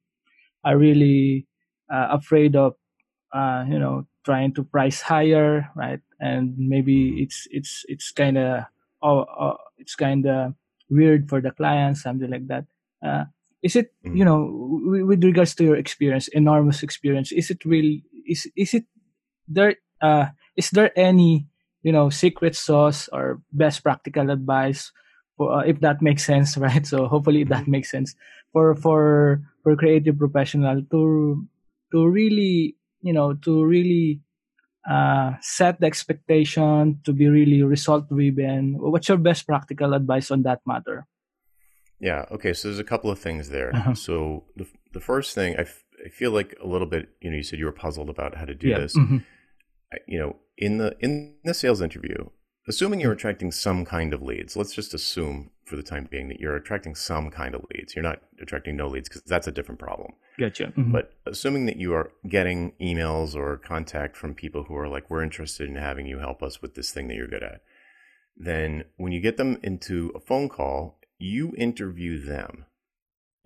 [0.64, 1.46] are really
[1.92, 2.74] uh, afraid of
[3.32, 6.00] uh, you know trying to price higher, right?
[6.20, 8.64] And maybe it's it's it's kind of
[9.06, 10.54] oh, oh, it's kind of
[10.90, 12.66] weird for the client, something like that.
[12.98, 13.24] Uh,
[13.62, 14.18] is it mm.
[14.18, 14.50] you know
[14.82, 17.30] w- with regards to your experience, enormous experience?
[17.30, 18.84] Is it really is is it
[19.46, 19.76] there?
[20.02, 21.46] Uh, is there any
[21.86, 24.90] you know secret sauce or best practical advice
[25.36, 27.78] for, uh, if that makes sense right so hopefully that mm-hmm.
[27.78, 28.18] makes sense
[28.52, 31.46] for for for creative professional to
[31.92, 34.20] to really you know to really
[34.88, 40.42] uh, set the expectation to be really result driven what's your best practical advice on
[40.42, 41.06] that matter
[42.00, 43.94] yeah okay so there's a couple of things there uh-huh.
[43.94, 47.36] so the, the first thing I, f- I feel like a little bit you know
[47.36, 48.78] you said you were puzzled about how to do yeah.
[48.78, 49.18] this mm-hmm.
[49.92, 52.28] I, you know in the in the sales interview
[52.68, 56.40] assuming you're attracting some kind of leads let's just assume for the time being that
[56.40, 57.94] you're attracting some kind of leads.
[57.94, 60.12] You're not attracting no leads because that's a different problem.
[60.38, 60.66] Gotcha.
[60.66, 60.92] Mm-hmm.
[60.92, 65.22] but assuming that you are getting emails or contact from people who are like we're
[65.22, 67.62] interested in having you help us with this thing that you're good at
[68.36, 72.66] then when you get them into a phone call you interview them.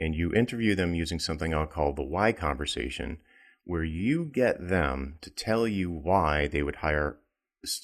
[0.00, 3.18] And you interview them using something i'll call the why conversation
[3.64, 7.18] where you get them to tell you why they would hire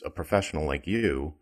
[0.05, 1.35] a professional like you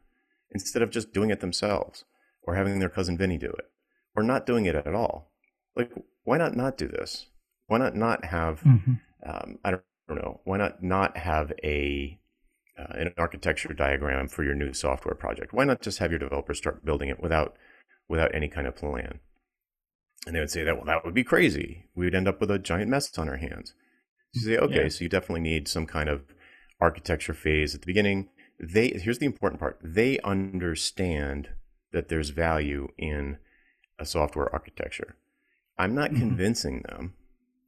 [0.51, 2.05] instead of just doing it themselves
[2.45, 3.71] or having their cousin Vinny do it
[4.15, 5.33] or not doing it at all.
[5.77, 7.27] Like, why not not do this?
[7.67, 8.95] Why not not have, mm-hmm.
[9.27, 12.19] um, I, don't, I, don't, know, why not not have a,
[12.79, 15.53] uh, an architecture diagram for your new software project?
[15.53, 17.57] Why not just have your developers start building it without,
[18.09, 19.21] without any kind of plan?
[20.27, 21.87] And they would say that, well, that would be crazy.
[21.95, 23.75] We would end up with a giant mess on our hands.
[24.33, 24.89] You say, okay, yeah.
[24.89, 26.23] so you definitely need some kind of
[26.81, 28.29] architecture phase at the beginning.
[28.59, 29.79] They here's the important part.
[29.83, 31.51] They understand
[31.95, 33.39] that there's value in
[33.99, 35.17] a software architecture.
[35.79, 36.21] I'm not mm-hmm.
[36.21, 37.15] convincing them.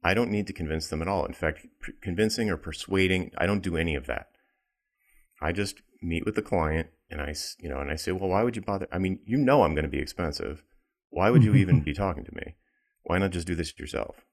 [0.03, 1.25] I don't need to convince them at all.
[1.25, 4.27] In fact, p- convincing or persuading, I don't do any of that.
[5.41, 8.43] I just meet with the client and I, you know, and I say, well, why
[8.43, 8.87] would you bother?
[8.91, 10.63] I mean, you know, I'm going to be expensive.
[11.09, 12.55] Why would you even be talking to me?
[13.03, 14.25] Why not just do this yourself?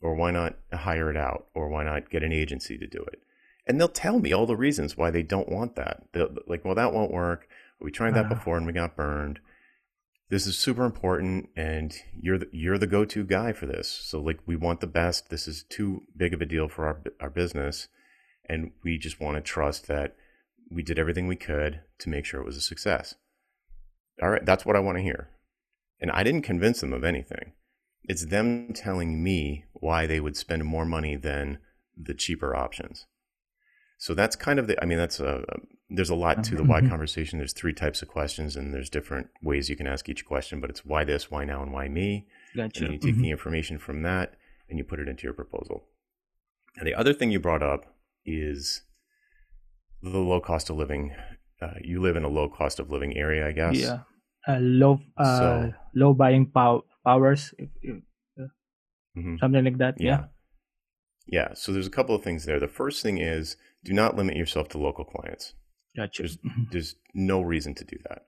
[0.00, 1.46] Or why not hire it out?
[1.54, 3.22] Or why not get an agency to do it?
[3.66, 6.02] And they'll tell me all the reasons why they don't want that.
[6.12, 7.46] They'll, like, well, that won't work.
[7.82, 9.40] We tried that before and we got burned.
[10.30, 13.86] This is super important, and you're the, you're the go-to guy for this.
[13.86, 15.28] So, like, we want the best.
[15.28, 17.88] This is too big of a deal for our our business,
[18.48, 20.16] and we just want to trust that
[20.70, 23.14] we did everything we could to make sure it was a success.
[24.22, 25.28] All right, that's what I want to hear.
[26.00, 27.52] And I didn't convince them of anything.
[28.04, 31.58] It's them telling me why they would spend more money than
[31.96, 33.06] the cheaper options.
[33.98, 35.44] So that's kind of the, I mean, that's a
[35.94, 36.88] there's a lot to the why mm-hmm.
[36.88, 37.38] conversation.
[37.38, 40.70] There's three types of questions and there's different ways you can ask each question, but
[40.70, 42.26] it's why this, why now, and why me.
[42.56, 42.84] Gotcha.
[42.84, 43.22] And you take mm-hmm.
[43.22, 44.34] the information from that
[44.68, 45.84] and you put it into your proposal.
[46.76, 47.84] And the other thing you brought up
[48.24, 48.82] is
[50.02, 51.14] the low cost of living.
[51.60, 53.76] Uh, you live in a low cost of living area, I guess.
[53.76, 54.00] Yeah,
[54.48, 57.96] uh, low uh, so, low buying pow- powers, if, if,
[58.40, 58.46] uh,
[59.16, 59.36] mm-hmm.
[59.38, 60.00] something like that.
[60.00, 60.08] Yeah.
[60.08, 60.24] yeah.
[61.28, 61.54] Yeah.
[61.54, 62.58] So there's a couple of things there.
[62.58, 65.54] The first thing is do not limit yourself to local clients.
[65.96, 66.22] Gotcha.
[66.22, 66.62] There's, mm-hmm.
[66.70, 68.26] there's no reason to do that.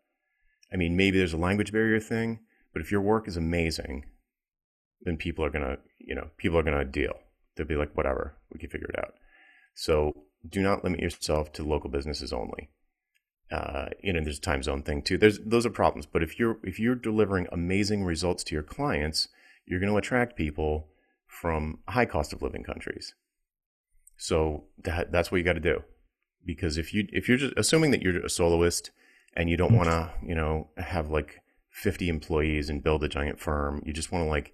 [0.72, 2.40] I mean, maybe there's a language barrier thing,
[2.72, 4.07] but if your work is amazing,
[5.03, 7.14] then people are gonna, you know, people are gonna deal.
[7.57, 9.14] They'll be like, whatever, we can figure it out.
[9.74, 10.12] So
[10.48, 12.70] do not limit yourself to local businesses only.
[13.50, 15.18] Uh, you know, there's a time zone thing too.
[15.18, 16.07] There's those are problems.
[16.07, 19.29] But if you're if you're delivering amazing results to your clients,
[19.66, 20.88] you're going to attract people
[21.27, 23.14] from high cost of living countries.
[24.16, 25.83] So that that's what you got to do.
[26.44, 28.90] Because if you if you're just assuming that you're a soloist
[29.35, 33.40] and you don't want to, you know, have like 50 employees and build a giant
[33.40, 34.52] firm, you just want to like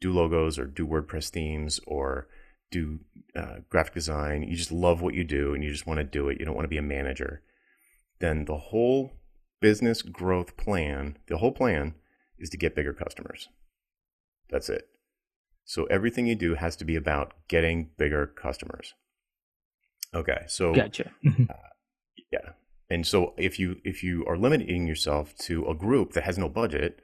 [0.00, 2.28] do logos or do WordPress themes or
[2.70, 3.00] do
[3.36, 6.28] uh, graphic design, you just love what you do and you just want to do
[6.28, 7.42] it, you don't want to be a manager,
[8.18, 9.12] then the whole
[9.60, 11.94] business growth plan, the whole plan
[12.38, 13.48] is to get bigger customers.
[14.50, 14.88] That's it.
[15.64, 18.94] So everything you do has to be about getting bigger customers.
[20.14, 21.10] Okay, so gotcha.
[21.26, 21.54] uh,
[22.30, 22.50] yeah,
[22.90, 26.48] and so if you if you are limiting yourself to a group that has no
[26.48, 27.00] budget,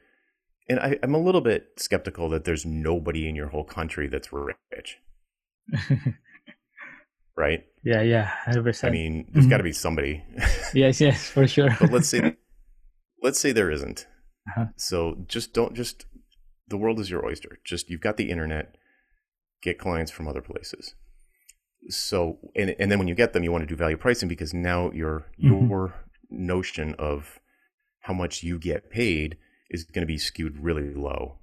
[0.68, 4.33] and I, I'm a little bit skeptical that there's nobody in your whole country that's
[4.33, 4.99] rich.
[7.37, 7.64] right?
[7.85, 8.85] Yeah, yeah, 100%.
[8.85, 9.51] I mean, there's mm-hmm.
[9.51, 10.22] got to be somebody.
[10.74, 11.74] yes, yes, for sure.
[11.80, 12.37] but let's say
[13.22, 14.07] let's say there isn't.
[14.49, 14.66] Uh-huh.
[14.76, 16.05] So just don't just
[16.66, 17.61] the world is your oyster.
[17.64, 18.76] Just you've got the internet,
[19.62, 20.97] get clients from other places.
[21.89, 24.53] So and and then when you get them, you want to do value pricing because
[24.53, 25.68] now your mm-hmm.
[25.68, 25.95] your
[26.30, 27.41] notion of
[28.01, 29.36] how much you get paid
[29.70, 31.39] is going to be skewed really low.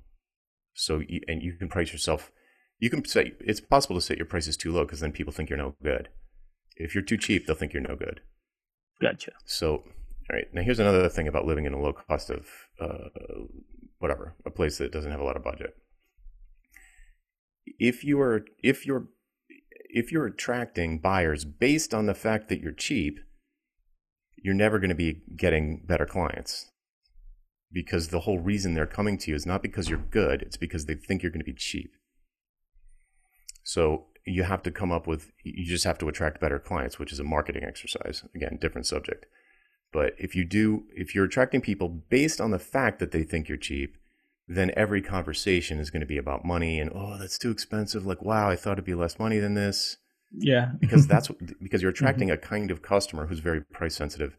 [0.73, 2.31] So you, and you can price yourself
[2.79, 5.49] you can say it's possible to set your prices too low because then people think
[5.49, 6.09] you're no good.
[6.75, 8.21] If you're too cheap, they'll think you're no good.
[9.01, 9.31] Gotcha.
[9.45, 9.83] So, all
[10.31, 10.45] right.
[10.53, 12.47] Now, here's another thing about living in a low cost of
[12.79, 13.09] uh,
[13.99, 15.75] whatever, a place that doesn't have a lot of budget.
[17.79, 19.07] If you are, if you're,
[19.95, 23.17] if you're attracting buyers based on the fact that you're cheap,
[24.35, 26.69] you're never going to be getting better clients
[27.71, 30.85] because the whole reason they're coming to you is not because you're good, it's because
[30.85, 31.91] they think you're going to be cheap.
[33.63, 37.13] So you have to come up with, you just have to attract better clients, which
[37.13, 38.23] is a marketing exercise.
[38.35, 39.25] Again, different subject.
[39.93, 43.47] But if you do, if you're attracting people based on the fact that they think
[43.47, 43.95] you're cheap,
[44.47, 48.05] then every conversation is going to be about money and, oh, that's too expensive.
[48.05, 49.97] Like, wow, I thought it'd be less money than this.
[50.31, 50.71] Yeah.
[50.79, 51.29] because that's
[51.61, 52.05] because you're mm-hmm.
[52.05, 54.35] attracting a kind of customer who's very price sensitive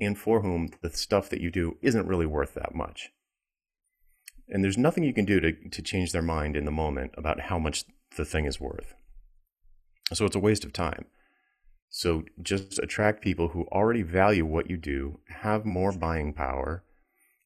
[0.00, 3.10] and for whom the stuff that you do isn't really worth that much.
[4.48, 7.40] And there's nothing you can do to, to change their mind in the moment about
[7.40, 7.84] how much
[8.16, 8.94] the thing is worth.
[10.12, 11.04] So it's a waste of time.
[11.90, 16.84] So just attract people who already value what you do, have more buying power,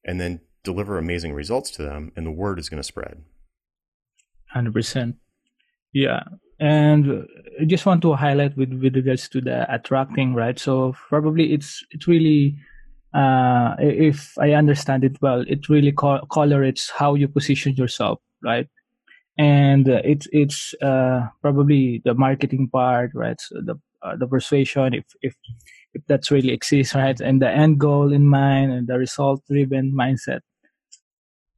[0.04, 3.22] and then deliver amazing results to them, and the word is going to spread.
[4.54, 5.14] 100%.
[5.92, 6.22] Yeah.
[6.60, 7.26] And
[7.60, 10.58] I just want to highlight with, with regards to the attracting, right?
[10.58, 12.56] So probably it's it's really
[13.14, 18.68] uh, if I understand it well, it really co- colorates how you position yourself, right?
[19.38, 23.40] and uh, it's it's uh, probably the marketing part, right?
[23.40, 25.34] So the uh, the persuasion, if if
[25.94, 29.92] if that's really exists, right, and the end goal in mind, and the result driven
[29.92, 30.40] mindset,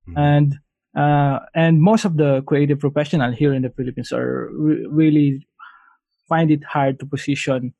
[0.09, 0.19] mm-hmm.
[0.19, 0.59] and
[0.97, 5.47] uh, and most of the creative professional here in the Philippines are re- really
[6.29, 7.75] find it hard to position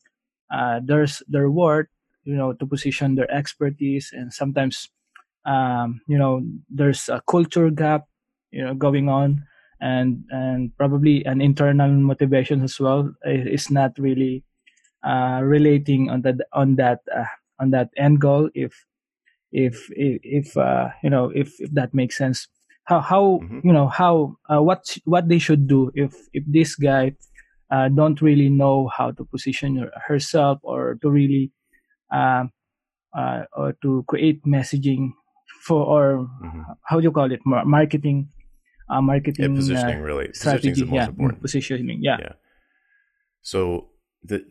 [0.53, 1.89] uh, there's their work,
[2.25, 4.89] you know, to position their expertise, and sometimes,
[5.47, 8.05] um, you know, there's a culture gap,
[8.51, 9.43] you know, going on
[9.81, 14.45] and and probably an internal motivation as well is not really
[15.05, 17.29] uh, relating on that on that uh,
[17.61, 18.73] on that end goal if
[19.55, 22.49] if if, uh, you know if, if that makes sense
[22.85, 23.61] how how mm-hmm.
[23.63, 27.15] you know how uh, what what they should do if if this guy
[27.71, 31.53] uh, don't really know how to position herself or to really
[32.13, 32.51] um,
[33.17, 35.13] uh, or to create messaging
[35.63, 36.63] for or mm-hmm.
[36.83, 38.29] how do you call it marketing
[38.91, 41.41] uh, marketing yeah, positioning uh, really strategy positioning yeah important.
[41.41, 42.33] positioning yeah yeah
[43.41, 43.89] so
[44.23, 44.45] the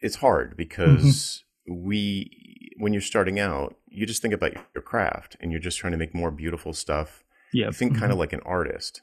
[0.00, 1.86] it's hard because mm-hmm.
[1.86, 5.92] we when you're starting out you just think about your craft and you're just trying
[5.92, 8.00] to make more beautiful stuff yeah you think mm-hmm.
[8.00, 9.02] kind of like an artist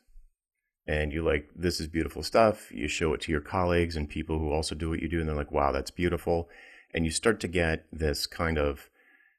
[0.88, 4.40] and you're like this is beautiful stuff you show it to your colleagues and people
[4.40, 6.50] who also do what you do and they're like wow that's beautiful
[6.94, 8.90] and you start to get this kind of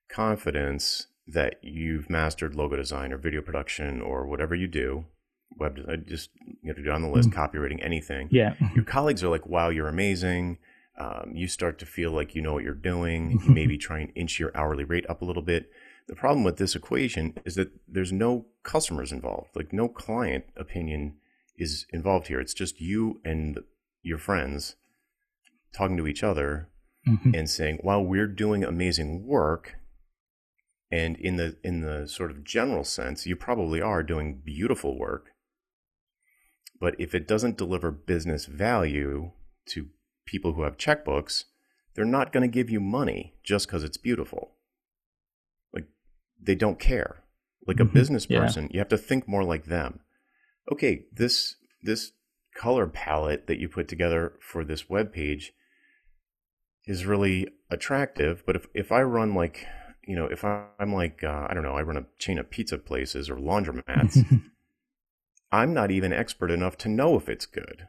[0.08, 5.06] confidence that you've mastered logo design or video production or whatever you do,
[5.58, 6.30] web design, just
[6.62, 7.40] you have to go on the list, mm-hmm.
[7.40, 8.28] copywriting, anything.
[8.30, 8.54] Yeah.
[8.74, 10.58] Your colleagues are like, wow, you're amazing.
[10.98, 13.32] Um, you start to feel like you know what you're doing.
[13.42, 15.70] You maybe try and inch your hourly rate up a little bit.
[16.08, 21.16] The problem with this equation is that there's no customers involved, like no client opinion
[21.56, 22.40] is involved here.
[22.40, 23.58] It's just you and
[24.02, 24.76] your friends
[25.74, 26.68] talking to each other
[27.06, 27.34] mm-hmm.
[27.34, 29.74] and saying, while we're doing amazing work,
[30.90, 35.32] and in the in the sort of general sense, you probably are doing beautiful work.
[36.78, 39.32] But if it doesn't deliver business value
[39.70, 39.88] to
[40.26, 41.44] people who have checkbooks,
[41.94, 44.52] they're not going to give you money just because it's beautiful.
[45.72, 45.86] Like
[46.40, 47.22] they don't care.
[47.66, 47.88] Like mm-hmm.
[47.88, 48.70] a business person, yeah.
[48.72, 50.00] you have to think more like them.
[50.70, 52.12] Okay, this this
[52.54, 55.52] color palette that you put together for this web page
[56.86, 59.66] is really attractive, but if if I run like
[60.06, 62.78] you know, if I'm like, uh, I don't know, I run a chain of pizza
[62.78, 64.24] places or laundromats,
[65.52, 67.88] I'm not even expert enough to know if it's good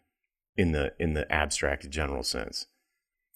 [0.58, 2.66] in the in the abstract general sense.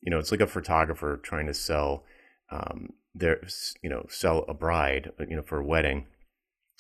[0.02, 2.04] You know, it's like a photographer trying to sell
[2.52, 3.42] um, their,
[3.82, 6.08] you know, sell a bride, uh, you know, for a wedding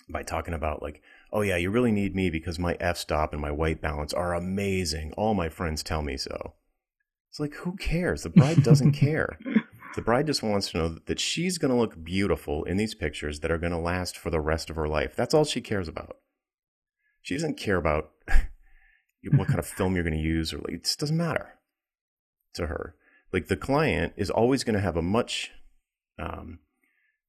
[0.09, 3.41] by talking about like, oh yeah, you really need me because my f stop and
[3.41, 5.13] my white balance are amazing.
[5.13, 6.53] All my friends tell me so.
[7.29, 8.23] It's like, who cares?
[8.23, 9.39] The bride doesn't care.
[9.95, 13.39] The bride just wants to know that she's going to look beautiful in these pictures
[13.41, 15.15] that are going to last for the rest of her life.
[15.15, 16.17] That's all she cares about.
[17.21, 18.11] She doesn't care about
[19.29, 21.59] what kind of film you're going to use or like, it just doesn't matter
[22.55, 22.95] to her.
[23.31, 25.51] Like the client is always going to have a much
[26.19, 26.59] um,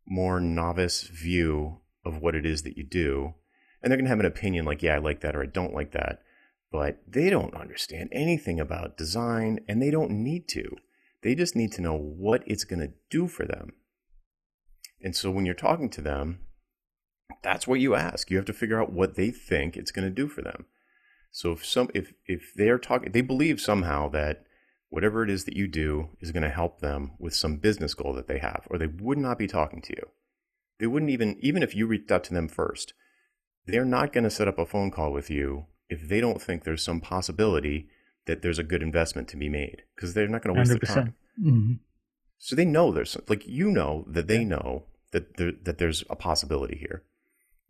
[0.07, 3.35] more novice view of what it is that you do.
[3.83, 5.75] And they're going to have an opinion like, yeah, I like that or I don't
[5.75, 6.23] like that.
[6.71, 10.77] But they don't understand anything about design and they don't need to.
[11.23, 13.75] They just need to know what it's going to do for them.
[15.03, 16.41] And so when you're talking to them,
[17.43, 18.31] that's what you ask.
[18.31, 20.67] You have to figure out what they think it's going to do for them.
[21.33, 24.45] So if some if if they're talking, they believe somehow that
[24.91, 28.13] whatever it is that you do is going to help them with some business goal
[28.13, 30.09] that they have, or they would not be talking to you.
[30.79, 32.93] They wouldn't even even if you reached out to them first,
[33.67, 36.65] they're not going to set up a phone call with you if they don't think
[36.65, 37.89] there's some possibility
[38.27, 40.81] that there's a good investment to be made because they're not going to waste 100%.
[40.81, 41.15] their time.
[41.41, 41.73] Mm-hmm.
[42.37, 46.17] So they know there's like you know that they know that there, that there's a
[46.17, 47.05] possibility here.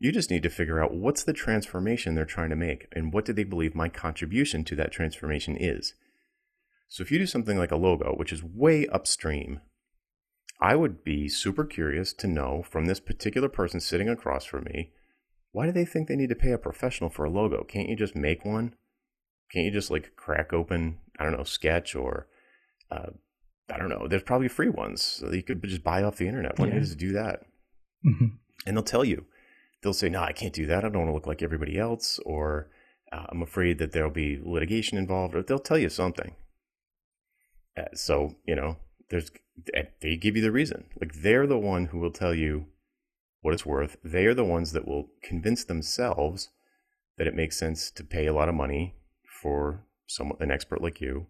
[0.03, 3.25] You just need to figure out what's the transformation they're trying to make and what
[3.25, 5.95] do they believe my contribution to that transformation is.
[6.89, 9.61] So if you do something like a logo, which is way upstream,
[10.61, 14.91] I would be super curious to know from this particular person sitting across from me,
[15.53, 17.63] why do they think they need to pay a professional for a logo?
[17.63, 18.75] Can't you just make one?
[19.53, 22.27] Can't you just like crack open, I don't know, Sketch or
[22.91, 23.11] uh,
[23.73, 24.09] I don't know.
[24.09, 26.59] There's probably free ones so you could just buy off the internet.
[26.59, 26.73] Why yeah.
[26.73, 27.43] don't you just do that?
[28.05, 28.27] Mm-hmm.
[28.67, 29.27] And they'll tell you
[29.83, 30.85] they'll say, no, I can't do that.
[30.85, 32.71] I don't want to look like everybody else, or
[33.13, 36.35] uh, I'm afraid that there'll be litigation involved, or they'll tell you something.
[37.77, 38.77] Uh, so, you know,
[39.11, 39.31] there's
[40.01, 40.87] they give you the reason.
[41.01, 42.67] Like they're the one who will tell you
[43.43, 43.97] what it's worth.
[44.03, 46.49] They are the ones that will convince themselves
[47.19, 48.95] that it makes sense to pay a lot of money
[49.43, 51.27] for someone an expert like you.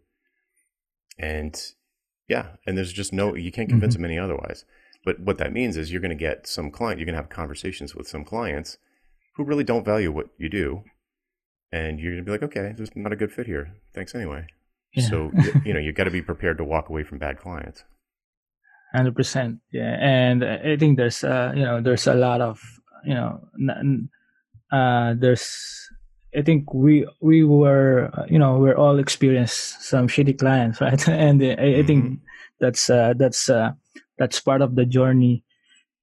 [1.19, 1.61] And
[2.29, 4.03] yeah, and there's just no you can't convince mm-hmm.
[4.03, 4.65] them any otherwise.
[5.05, 7.31] But what that means is you're going to get some client, you're going to have
[7.31, 8.79] conversations with some clients
[9.37, 10.85] who really don't value what you do.
[11.73, 13.75] And you're going to be like, okay, this is not a good fit here.
[13.95, 14.47] Thanks anyway.
[14.95, 15.09] Yeah.
[15.09, 15.33] So,
[15.65, 17.85] you know, you've got to be prepared to walk away from bad clients.
[18.95, 19.59] 100%.
[19.73, 19.97] Yeah.
[20.01, 22.61] And I think there's, uh, you know, there's a lot of,
[23.05, 23.41] you know,
[24.71, 25.89] uh, there's,
[26.37, 31.07] I think we we were uh, you know we're all experienced some shitty clients right
[31.09, 31.87] and I, I mm-hmm.
[31.87, 32.21] think
[32.59, 33.73] that's uh, that's uh,
[34.23, 35.43] that's part of the journey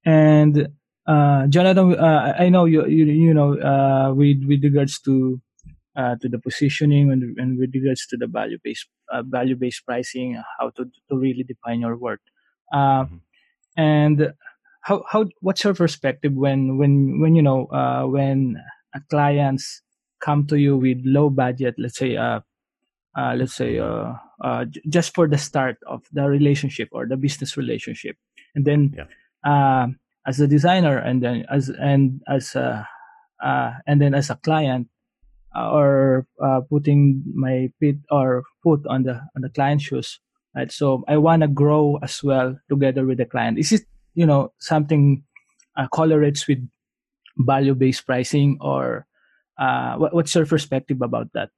[0.04, 0.68] and
[1.06, 5.40] uh, Jonathan uh, I know you you, you know uh, with with regards to
[5.96, 9.84] uh, to the positioning and, and with regards to the value based uh, value based
[9.86, 12.20] pricing how to to really define your work
[12.72, 13.16] uh, mm-hmm.
[13.76, 14.34] and
[14.82, 18.56] how how what's your perspective when when when you know uh, when
[19.08, 19.82] clients
[20.20, 22.40] come to you with low budget let's say uh,
[23.16, 27.16] uh, let's say uh, uh, j- just for the start of the relationship or the
[27.16, 28.16] business relationship.
[28.54, 29.06] And then yeah.
[29.44, 29.88] uh,
[30.26, 32.86] as a designer and then as and as a,
[33.42, 34.88] uh, and then as a client
[35.56, 40.20] uh, or uh, putting my feet or foot on the on the client's shoes
[40.54, 40.70] right?
[40.72, 43.58] So i want to grow as well together with the client.
[43.58, 43.82] Is it
[44.14, 45.22] you know something
[45.76, 46.58] uh, correlates with
[47.38, 49.06] value based pricing or
[49.58, 51.50] uh, what, what's your perspective about that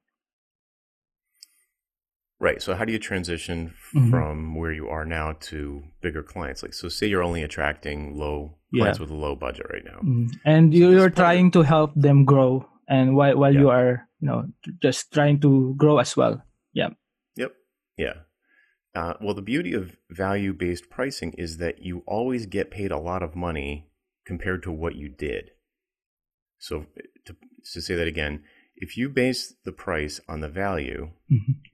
[2.43, 2.61] Right.
[2.61, 4.09] So how do you transition mm-hmm.
[4.09, 6.61] from where you are now to bigger clients?
[6.61, 9.03] Like, so say you're only attracting low clients yeah.
[9.03, 10.27] with a low budget right now, mm-hmm.
[10.43, 13.59] and so you're trying to help them grow, and while while yeah.
[13.61, 14.43] you are, you know,
[14.81, 16.43] just trying to grow as well.
[16.73, 16.89] Yeah.
[17.37, 17.53] Yep.
[17.97, 18.13] Yeah.
[18.93, 23.23] Uh, well, the beauty of value-based pricing is that you always get paid a lot
[23.23, 23.87] of money
[24.25, 25.51] compared to what you did.
[26.59, 26.87] So
[27.23, 27.37] to,
[27.73, 28.43] to say that again,
[28.75, 31.11] if you base the price on the value.
[31.31, 31.71] Mm-hmm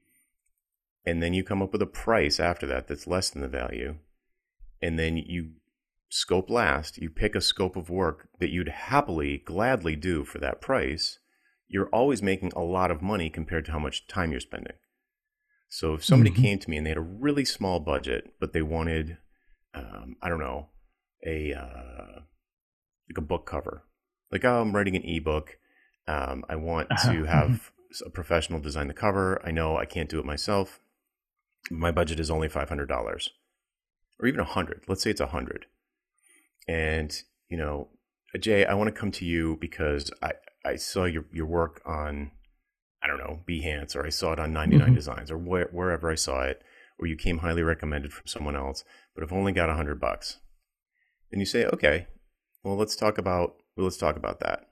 [1.04, 3.96] and then you come up with a price after that that's less than the value
[4.82, 5.50] and then you
[6.08, 10.60] scope last you pick a scope of work that you'd happily gladly do for that
[10.60, 11.18] price
[11.68, 14.72] you're always making a lot of money compared to how much time you're spending
[15.68, 16.42] so if somebody mm-hmm.
[16.42, 19.18] came to me and they had a really small budget but they wanted
[19.74, 20.68] um, i don't know
[21.24, 22.20] a uh,
[23.08, 23.84] like a book cover
[24.32, 25.58] like oh, i'm writing an ebook
[26.08, 27.12] um, i want uh-huh.
[27.12, 27.70] to have
[28.04, 30.80] a professional design the cover i know i can't do it myself
[31.70, 33.28] my budget is only $500
[34.20, 35.66] or even 100 let's say it's 100
[36.68, 37.88] and you know
[38.38, 40.32] jay i want to come to you because i
[40.64, 42.30] i saw your your work on
[43.02, 44.94] i don't know behance or i saw it on 99 mm-hmm.
[44.94, 46.62] designs or where, wherever i saw it
[46.98, 50.38] or you came highly recommended from someone else but i've only got 100 bucks.
[51.32, 52.06] And you say okay
[52.62, 54.66] well let's talk about well, let's talk about that.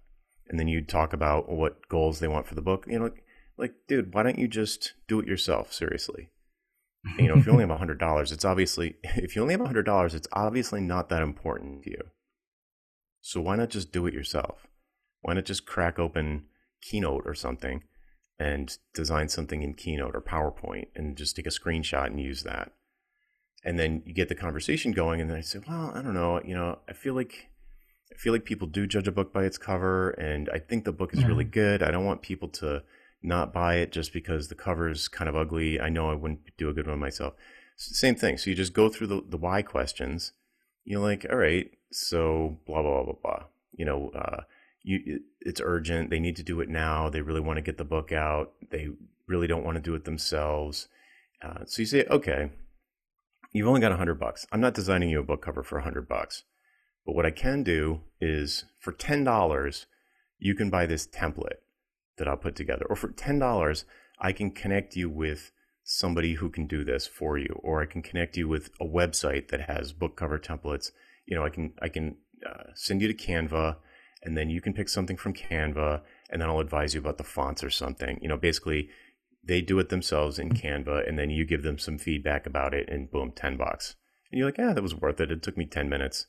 [0.48, 3.10] And then you talk about what goals they want for the book you know
[3.56, 6.30] like dude why don't you just do it yourself seriously
[7.18, 9.60] you know, if you only have a hundred dollars, it's obviously if you only have
[9.60, 12.02] a hundred dollars, it's obviously not that important to you.
[13.20, 14.66] So why not just do it yourself?
[15.20, 16.44] Why not just crack open
[16.80, 17.82] Keynote or something
[18.38, 22.72] and design something in Keynote or PowerPoint and just take a screenshot and use that?
[23.64, 26.40] And then you get the conversation going, and then I say, well, I don't know,
[26.44, 27.48] you know, I feel like
[28.12, 30.92] I feel like people do judge a book by its cover, and I think the
[30.92, 31.26] book is yeah.
[31.26, 31.82] really good.
[31.82, 32.82] I don't want people to
[33.22, 35.80] not buy it just because the cover is kind of ugly.
[35.80, 37.34] I know I wouldn't do a good one myself.
[37.76, 38.38] Same thing.
[38.38, 40.32] So you just go through the, the why questions.
[40.84, 43.44] You're like, all right, so blah, blah, blah, blah.
[43.72, 44.42] You know, uh,
[44.82, 46.10] you it's urgent.
[46.10, 47.08] They need to do it now.
[47.08, 48.52] They really want to get the book out.
[48.70, 48.88] They
[49.26, 50.88] really don't want to do it themselves.
[51.42, 52.50] Uh, so you say, okay,
[53.52, 54.46] you've only got a hundred bucks.
[54.50, 56.44] I'm not designing you a book cover for a hundred bucks,
[57.04, 59.86] but what I can do is for ten dollars,
[60.38, 61.58] you can buy this template
[62.18, 63.84] that I'll put together, or for ten dollars,
[64.20, 65.52] I can connect you with
[65.84, 69.48] somebody who can do this for you, or I can connect you with a website
[69.48, 70.90] that has book cover templates.
[71.26, 72.16] You know, I can I can
[72.46, 73.76] uh, send you to Canva,
[74.22, 77.24] and then you can pick something from Canva, and then I'll advise you about the
[77.24, 78.18] fonts or something.
[78.20, 78.90] You know, basically
[79.42, 82.88] they do it themselves in Canva, and then you give them some feedback about it,
[82.88, 83.96] and boom, ten bucks.
[84.30, 85.32] And you're like, yeah, that was worth it.
[85.32, 86.26] It took me ten minutes.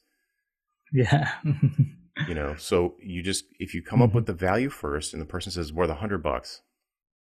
[0.93, 1.33] Yeah.
[2.27, 4.09] you know, so you just if you come mm-hmm.
[4.09, 6.61] up with the value first, and the person says worth a hundred bucks,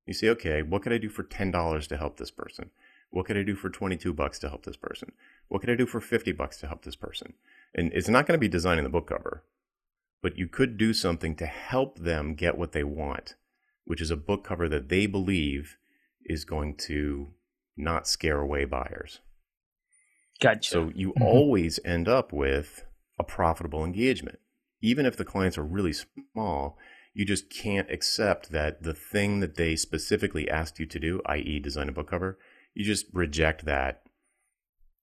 [0.07, 2.71] you say, okay, what could I do for ten dollars to help this person?
[3.11, 5.13] What could I do for twenty two bucks to help this person?
[5.49, 7.35] What could I do for fifty bucks to help this person?
[7.75, 9.45] And it's not going to be designing the book cover,
[10.23, 13.35] but you could do something to help them get what they want
[13.89, 15.79] which is a book cover that they believe
[16.27, 17.29] is going to
[17.75, 19.21] not scare away buyers.
[20.43, 20.71] Gotcha.
[20.71, 21.23] So you mm-hmm.
[21.23, 22.85] always end up with
[23.19, 24.41] a profitable engagement.
[24.81, 26.79] Even if the clients are really small,
[27.15, 31.59] you just can't accept that the thing that they specifically asked you to do, i.e.,
[31.59, 32.39] design a book cover,
[32.75, 34.03] you just reject that.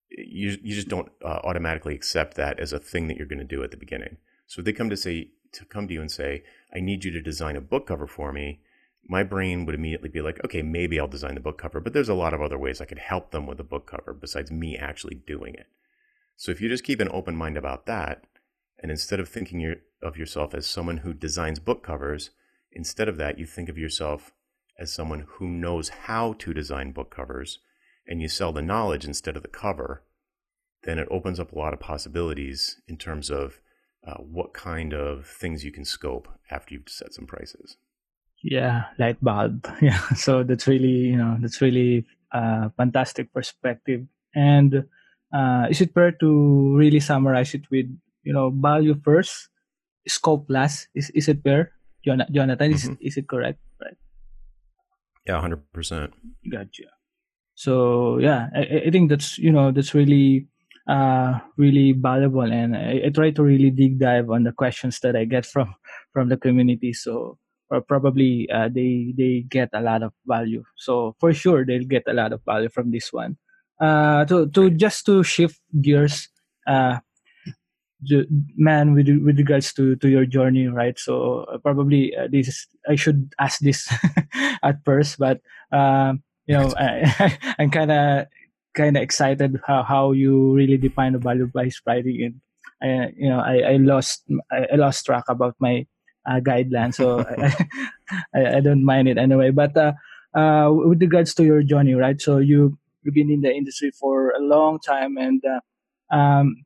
[0.09, 3.45] You, you just don't uh, automatically accept that as a thing that you're going to
[3.45, 4.17] do at the beginning.
[4.47, 7.11] So if they come to say to come to you and say, "I need you
[7.11, 8.61] to design a book cover for me,"
[9.07, 12.09] my brain would immediately be like, okay, maybe I'll design the book cover, but there's
[12.09, 14.77] a lot of other ways I could help them with the book cover besides me
[14.77, 15.67] actually doing it.
[16.37, 18.25] So if you just keep an open mind about that,
[18.85, 22.29] and instead of thinking of yourself as someone who designs book covers,
[22.71, 24.31] instead of that, you think of yourself
[24.77, 27.57] as someone who knows how to design book covers,
[28.05, 30.03] and you sell the knowledge instead of the cover,
[30.83, 33.59] then it opens up a lot of possibilities in terms of
[34.05, 37.77] uh, what kind of things you can scope after you've set some prices.
[38.43, 39.67] Yeah, light bulb.
[39.81, 44.05] Yeah, so that's really you know that's really a fantastic perspective.
[44.35, 44.85] And
[45.33, 47.87] uh, is it fair to really summarize it with
[48.25, 49.49] you know value first,
[50.07, 50.89] scope last?
[50.97, 51.71] Is is it fair,
[52.03, 52.73] Jonathan?
[52.73, 52.99] Is mm-hmm.
[52.99, 53.61] is it correct?
[53.79, 53.97] Right.
[55.25, 56.11] Yeah, hundred percent.
[56.49, 56.91] Gotcha.
[57.55, 60.49] So yeah, I, I think that's you know that's really
[60.89, 65.15] uh, really valuable and I, I, try to really dig dive on the questions that
[65.15, 65.73] I get from
[66.13, 70.63] from the community so or probably uh, they they get a lot of value.
[70.77, 73.37] So for sure they'll get a lot of value from this one.
[73.79, 76.29] Uh, to to just to shift gears,
[76.67, 76.99] uh,
[78.55, 80.97] man, with with regards to to your journey, right?
[80.97, 83.87] So uh, probably uh, this I should ask this
[84.63, 85.41] at first, but
[85.71, 88.27] um, you know I, I'm kind of
[88.75, 92.41] kind of excited how how you really define the value based pricing and.
[92.83, 95.87] I, you know, I, I lost I lost track about my
[96.25, 96.93] uh, guideline.
[96.93, 97.19] So
[98.35, 99.51] I, I, don't mind it anyway.
[99.51, 99.93] But uh,
[100.37, 102.19] uh, with regards to your journey, right?
[102.19, 106.65] So you you've been in the industry for a long time, and uh, um,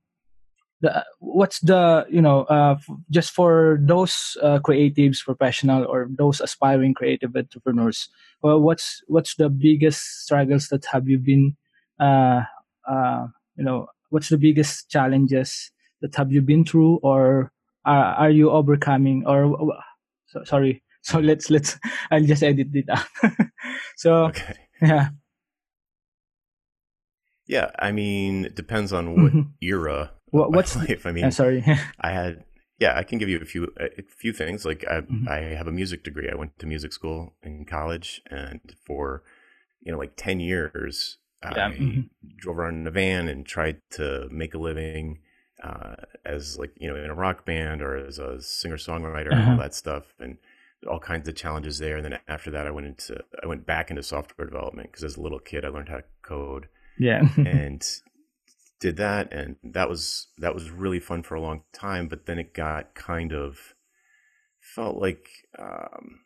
[0.82, 6.42] the, what's the you know uh, f- just for those uh, creatives, professional, or those
[6.42, 8.10] aspiring creative entrepreneurs?
[8.42, 11.58] Well, what's what's the biggest struggles that have you been
[12.00, 12.44] uh,
[13.56, 15.72] you know what's the biggest challenges
[16.02, 17.52] that have you been through or
[17.86, 19.56] are, are you overcoming or
[20.28, 21.78] so, sorry so let's let's
[22.12, 23.06] i'll just edit it out
[23.98, 24.56] so okay.
[24.82, 25.10] yeah
[27.48, 29.52] yeah i mean it depends on what mm-hmm.
[29.62, 31.64] era what, what's life i mean I'm sorry
[32.02, 32.44] i had
[32.80, 35.28] yeah i can give you a few a few things like I, mm-hmm.
[35.30, 39.24] I have a music degree i went to music school in college and for
[39.82, 41.68] you know like 10 years yeah.
[41.68, 42.02] i mm-hmm.
[42.38, 45.20] drove around in a van and tried to make a living
[45.64, 49.36] uh, as like you know in a rock band or as a singer songwriter uh-huh.
[49.36, 49.64] and all uh-huh.
[49.64, 50.38] that stuff and
[50.90, 53.90] all kinds of challenges there and then after that i went into i went back
[53.90, 56.68] into software development because as a little kid i learned how to code
[56.98, 58.02] yeah and
[58.80, 62.40] did that and that was that was really fun for a long time but then
[62.40, 63.76] it got kind of
[64.60, 65.28] felt like
[65.58, 66.22] um,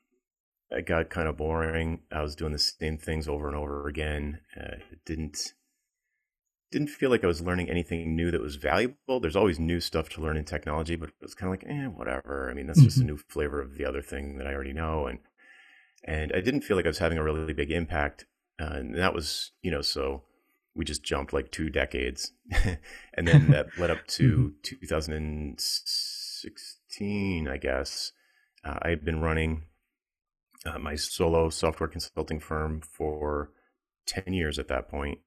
[0.70, 4.40] it got kind of boring i was doing the same things over and over again
[4.60, 5.54] uh, it didn't
[6.74, 9.20] didn't feel like I was learning anything new that was valuable.
[9.20, 11.86] There's always new stuff to learn in technology, but it was kind of like, eh,
[11.86, 12.50] whatever.
[12.50, 13.10] I mean, that's just a mm-hmm.
[13.10, 15.20] new flavor of the other thing that I already know, and
[16.04, 18.26] and I didn't feel like I was having a really big impact.
[18.60, 20.24] Uh, and that was, you know, so
[20.76, 22.32] we just jumped like two decades,
[23.14, 24.56] and then that led up to mm-hmm.
[24.64, 28.12] 2016, I guess.
[28.64, 29.64] Uh, I had been running
[30.66, 33.52] uh, my solo software consulting firm for
[34.06, 35.20] 10 years at that point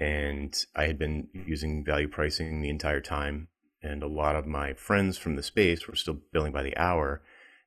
[0.00, 3.48] and I had been using value pricing the entire time.
[3.82, 7.22] And a lot of my friends from the space were still billing by the hour.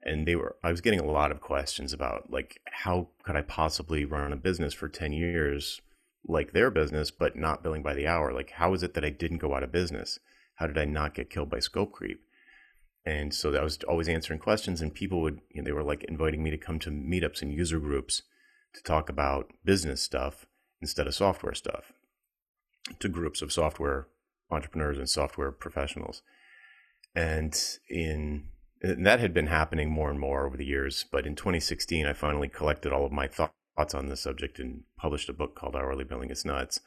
[0.06, 3.42] and they were i was getting a lot of questions about like how could i
[3.42, 5.80] possibly run a business for 10 years
[6.26, 8.34] like their business but not billing by the hour.
[8.34, 10.20] Like how is it that i didn't go out of business?
[10.56, 12.22] How did i not get killed by scope creep?
[13.06, 16.04] And so i was always answering questions and people would you know, they were like
[16.06, 18.24] inviting me to come to meetups and user groups
[18.74, 20.46] to talk about business stuff
[20.82, 21.94] instead of software stuff
[23.00, 24.08] to groups of software
[24.52, 26.22] entrepreneurs and software professionals.
[27.16, 27.60] And
[27.90, 28.46] in
[28.82, 31.06] and that had been happening more and more over the years.
[31.10, 35.30] But in 2016, I finally collected all of my thoughts on the subject and published
[35.30, 36.80] a book called Hourly Billing Is Nuts.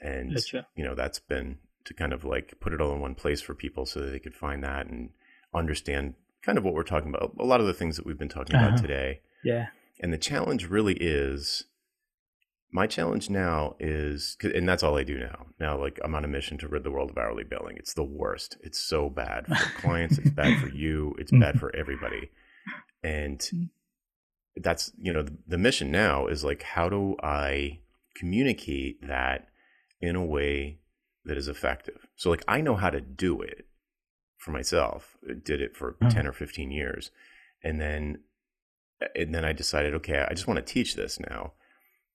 [0.00, 0.66] And gotcha.
[0.76, 3.54] you know that's been to kind of like put it all in one place for
[3.54, 5.10] people so that they could find that and
[5.54, 7.34] understand kind of what we're talking about.
[7.38, 8.66] A lot of the things that we've been talking uh-huh.
[8.66, 9.20] about today.
[9.44, 9.66] Yeah.
[10.00, 11.64] And the challenge really is
[12.74, 16.28] my challenge now is and that's all i do now now like i'm on a
[16.28, 19.80] mission to rid the world of hourly billing it's the worst it's so bad for
[19.80, 22.30] clients it's bad for you it's bad for everybody
[23.04, 23.68] and mm.
[24.56, 27.78] That's you know the, the mission now is like how do i
[28.16, 29.48] communicate that
[30.00, 30.78] in a way
[31.24, 33.66] that is effective so like i know how to do it
[34.38, 36.12] for myself I did it for mm.
[36.12, 37.10] 10 or 15 years
[37.62, 38.18] and then
[39.16, 41.52] and then i decided okay i just want to teach this now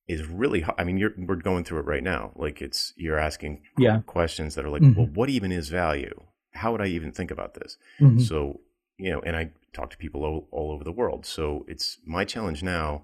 [0.08, 3.62] is really i mean you're we're going through it right now like it's you're asking
[3.78, 4.02] yeah.
[4.06, 4.98] questions that are like mm-hmm.
[4.98, 6.24] well what even is value
[6.54, 8.20] how would i even think about this mm-hmm.
[8.20, 8.60] so
[8.98, 12.24] you know and i talk to people all, all over the world so it's my
[12.24, 13.04] challenge now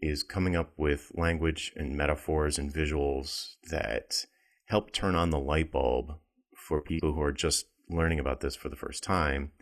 [0.00, 4.26] is coming up with language and metaphors and visuals that
[4.66, 6.18] help turn on the light bulb
[6.56, 9.52] for people who are just learning about this for the first time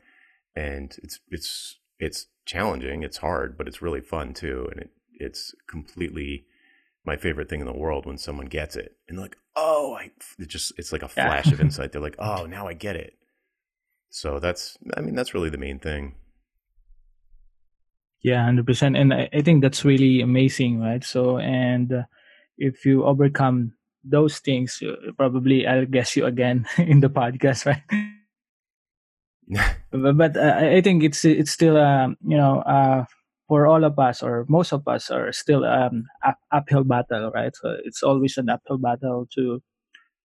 [0.54, 5.54] and it's it's it's challenging it's hard but it's really fun too and it, it's
[5.68, 6.46] completely
[7.04, 10.48] my favorite thing in the world when someone gets it and like, oh, I it
[10.48, 11.54] just it's like a flash yeah.
[11.54, 11.92] of insight.
[11.92, 13.14] They're like, oh, now I get it.
[14.10, 16.14] So that's I mean that's really the main thing.
[18.22, 21.02] Yeah, hundred percent, and I, I, think that's really amazing, right?
[21.02, 22.02] So, and uh,
[22.56, 27.82] if you overcome those things, uh, probably I'll guess you again in the podcast, right?
[29.90, 33.04] but, but uh, I think it's it's still um, you know uh,
[33.48, 37.54] for all of us or most of us are still um up, uphill battle right
[37.54, 39.60] so it's always an uphill battle to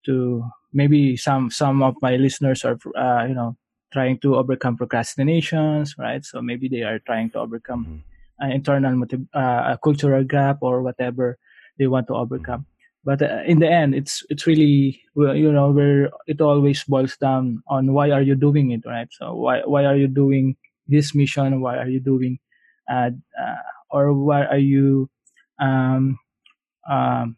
[0.05, 3.57] to maybe some some of my listeners are uh, you know
[3.91, 8.45] trying to overcome procrastinations right so maybe they are trying to overcome mm-hmm.
[8.45, 11.38] an internal motiv- uh, a cultural gap or whatever
[11.79, 13.05] they want to overcome mm-hmm.
[13.05, 17.61] but uh, in the end it's it's really you know where it always boils down
[17.67, 20.55] on why are you doing it right so why why are you doing
[20.88, 22.39] this mission why are you doing
[22.89, 23.11] uh,
[23.89, 25.09] or why are you
[25.59, 26.17] um,
[26.89, 27.38] um,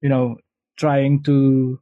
[0.00, 0.36] you know
[0.76, 1.80] trying to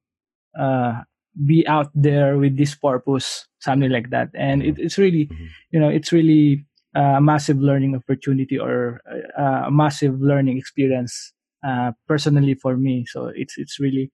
[0.58, 1.02] uh,
[1.46, 4.28] be out there with this purpose something like that.
[4.34, 5.46] And it, it's really mm-hmm.
[5.72, 6.64] you know it's really
[6.94, 9.00] a massive learning opportunity or
[9.36, 11.32] a massive learning experience
[11.66, 13.04] uh, personally for me.
[13.08, 14.12] So it's it's really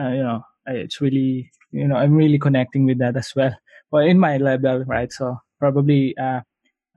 [0.00, 3.54] uh, you know it's really you know i'm really connecting with that as well.
[3.92, 5.12] Well in my level right?
[5.12, 6.40] So probably uh,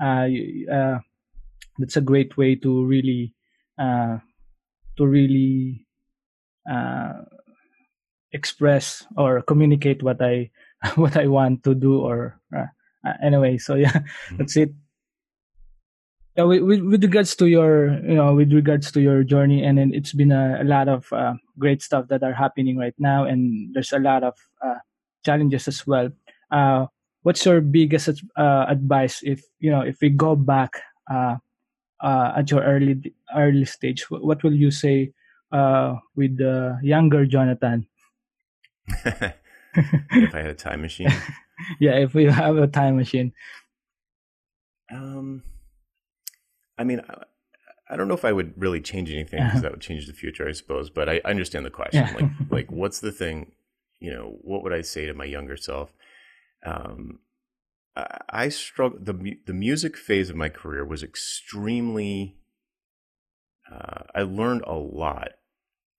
[0.01, 0.25] uh,
[0.73, 0.97] uh
[1.77, 3.35] that's a great way to really
[3.77, 4.17] uh,
[4.97, 5.85] to really
[6.69, 7.13] uh,
[8.31, 10.51] express or communicate what I
[10.95, 12.67] what I want to do or uh,
[13.05, 13.57] uh anyway.
[13.57, 14.37] So yeah, mm-hmm.
[14.37, 14.73] that's it.
[16.37, 20.13] Yeah, with, with, regards to your you know with regards to your journey and it's
[20.13, 23.91] been a, a lot of uh, great stuff that are happening right now and there's
[23.91, 24.79] a lot of uh,
[25.25, 26.09] challenges as well.
[27.23, 30.79] what's your biggest advice if you know if we go back
[32.01, 35.11] uh, at your early early stage, what will you say
[35.51, 37.87] uh, with the younger Jonathan?
[39.05, 41.11] If I had a time machine.
[41.79, 43.33] yeah, if we have a time machine.
[44.91, 45.43] Um,
[46.77, 47.23] I mean, I,
[47.89, 50.47] I don't know if I would really change anything because that would change the future,
[50.47, 50.89] I suppose.
[50.89, 52.05] But I understand the question.
[52.07, 52.13] Yeah.
[52.13, 53.51] like, like, what's the thing?
[53.99, 55.93] You know, what would I say to my younger self?
[56.65, 57.19] Um,
[58.29, 59.05] I struggled.
[59.05, 62.37] the The music phase of my career was extremely.
[63.71, 65.33] Uh, I learned a lot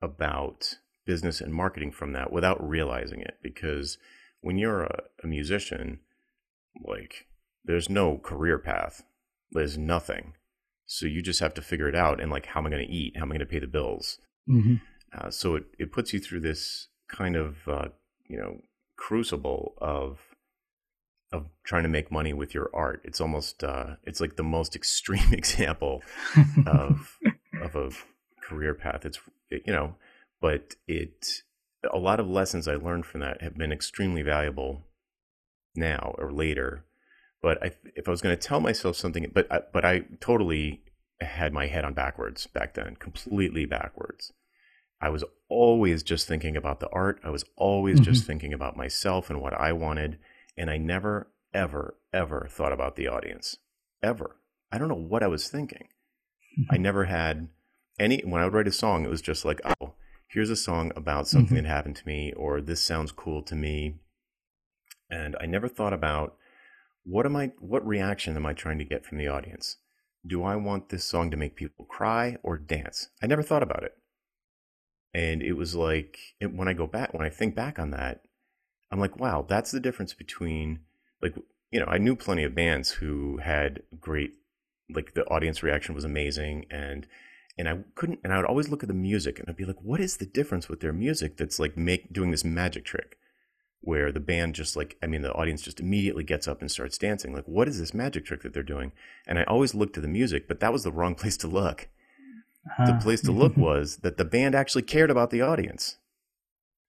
[0.01, 0.79] about
[1.11, 3.39] business and marketing from that without realizing it.
[3.43, 3.99] Because
[4.43, 5.99] when you're a, a musician,
[6.87, 7.27] like
[7.65, 9.03] there's no career path.
[9.51, 10.35] There's nothing.
[10.87, 12.21] So you just have to figure it out.
[12.21, 13.17] And like, how am I going to eat?
[13.17, 14.19] How am I going to pay the bills?
[14.49, 14.77] Mm-hmm.
[15.13, 17.89] Uh, so it, it puts you through this kind of, uh,
[18.29, 18.61] you know,
[18.97, 20.21] crucible of
[21.33, 23.01] of trying to make money with your art.
[23.05, 26.03] It's almost uh, it's like the most extreme example
[26.67, 27.19] of
[27.61, 27.91] of a
[28.41, 29.05] career path.
[29.05, 29.19] It's
[29.51, 29.97] it, you know,
[30.41, 31.43] but it
[31.93, 34.87] a lot of lessons I learned from that have been extremely valuable
[35.75, 36.85] now or later
[37.43, 40.83] But I, if I was going to tell myself something, but I, but I totally
[41.21, 44.33] had my head on backwards back then, completely backwards.
[45.01, 47.21] I was always just thinking about the art.
[47.25, 48.05] I was always mm-hmm.
[48.05, 50.19] just thinking about myself and what I wanted.
[50.57, 53.57] And I never, ever, ever thought about the audience.
[54.03, 54.37] Ever.
[54.71, 55.89] I don't know what I was thinking.
[56.59, 56.75] Mm-hmm.
[56.75, 57.49] I never had
[57.99, 59.95] any, when I would write a song, it was just like, oh,
[60.31, 61.65] here's a song about something mm-hmm.
[61.65, 63.97] that happened to me, or this sounds cool to me.
[65.11, 66.37] And I never thought about
[67.05, 69.79] what am I, what reaction am I trying to get from the audience?
[70.25, 73.09] Do I want this song to make people cry or dance?
[73.23, 73.97] I never thought about it.
[75.13, 78.23] And it was like, it, when I go back, when I think back on that,
[78.93, 80.81] I'm like, wow, that's the difference between,
[81.21, 81.35] like,
[81.73, 84.35] you know, I knew plenty of bands who had great,
[84.95, 86.67] like, the audience reaction was amazing.
[86.71, 87.09] And,
[87.61, 89.81] and I couldn't, and I would always look at the music and I'd be like,
[89.83, 93.19] what is the difference with their music that's like make, doing this magic trick?
[93.83, 96.99] where the band just like i mean the audience just immediately gets up and starts
[96.99, 98.93] dancing like what is this magic trick that they're doing?
[99.27, 101.89] And i always looked to the music but that was the wrong place to look.
[102.67, 102.93] Uh-huh.
[102.93, 105.97] the place to look was that the band actually cared about the audience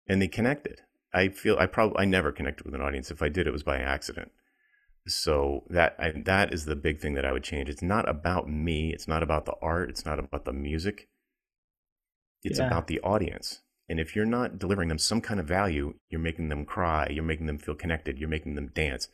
[0.07, 0.81] and they connected.
[1.13, 3.11] I feel i probably i never connected with an audience.
[3.11, 4.31] If i did it was by accident
[5.07, 8.49] so that I, that is the big thing that i would change it's not about
[8.49, 11.09] me it's not about the art it's not about the music
[12.43, 12.67] it's yeah.
[12.67, 16.49] about the audience and if you're not delivering them some kind of value, you're making
[16.49, 19.07] them cry, you're making them feel connected, you're making them dance,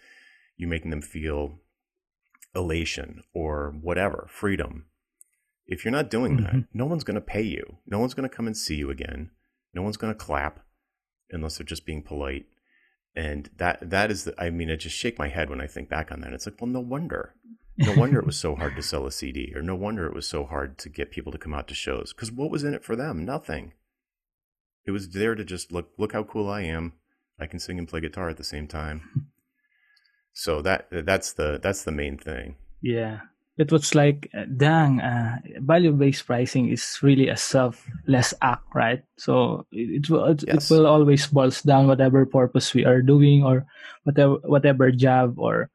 [0.57, 1.59] you're making them feel
[2.53, 4.85] elation or whatever, freedom.
[5.65, 6.43] If you're not doing mm-hmm.
[6.43, 7.77] that, no one's going to pay you.
[7.87, 9.31] No one's going to come and see you again.
[9.73, 10.59] No one's going to clap
[11.31, 12.45] unless they're just being polite.
[13.15, 15.89] And that that is the I mean, I just shake my head when I think
[15.89, 16.33] back on that.
[16.33, 17.33] It's like, well, no wonder.
[17.77, 20.27] No wonder it was so hard to sell a CD, or no wonder it was
[20.27, 22.13] so hard to get people to come out to shows.
[22.13, 23.25] Because what was in it for them?
[23.25, 23.73] Nothing.
[24.85, 26.93] It was there to just look look how cool I am.
[27.39, 29.29] I can sing and play guitar at the same time.
[30.33, 32.55] so that that's the that's the main thing.
[32.81, 33.21] Yeah.
[33.57, 39.03] It was like, uh, dang, uh, value-based pricing is really a selfless act, right?
[39.17, 40.69] So it, it will it, yes.
[40.69, 43.65] it will always boils down whatever purpose we are doing or
[44.03, 45.69] whatever whatever job or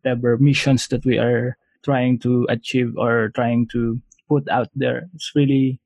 [0.00, 5.10] whatever missions that we are trying to achieve or trying to put out there.
[5.14, 5.78] It's really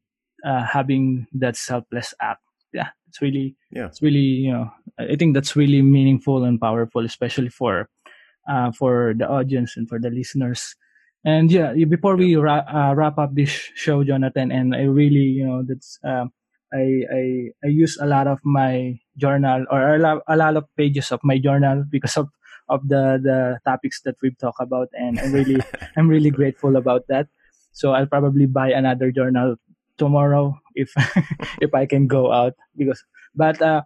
[0.46, 2.40] uh, having that selfless act
[2.72, 7.05] yeah, it's really yeah, it's really you know I think that's really meaningful and powerful,
[7.05, 7.88] especially for
[8.48, 10.74] uh, for the audience and for the listeners.
[11.25, 15.45] And yeah, before we ra- uh, wrap up this show, Jonathan, and I really you
[15.45, 16.25] know that's uh,
[16.73, 17.23] I I
[17.64, 21.21] I use a lot of my journal or a lot, a lot of pages of
[21.23, 22.29] my journal because of
[22.68, 25.61] of the the topics that we've talked about, and I'm really
[25.97, 27.29] I'm really grateful about that.
[27.73, 29.57] So I'll probably buy another journal
[29.99, 30.93] tomorrow if
[31.61, 33.05] if I can go out because
[33.35, 33.83] but uh,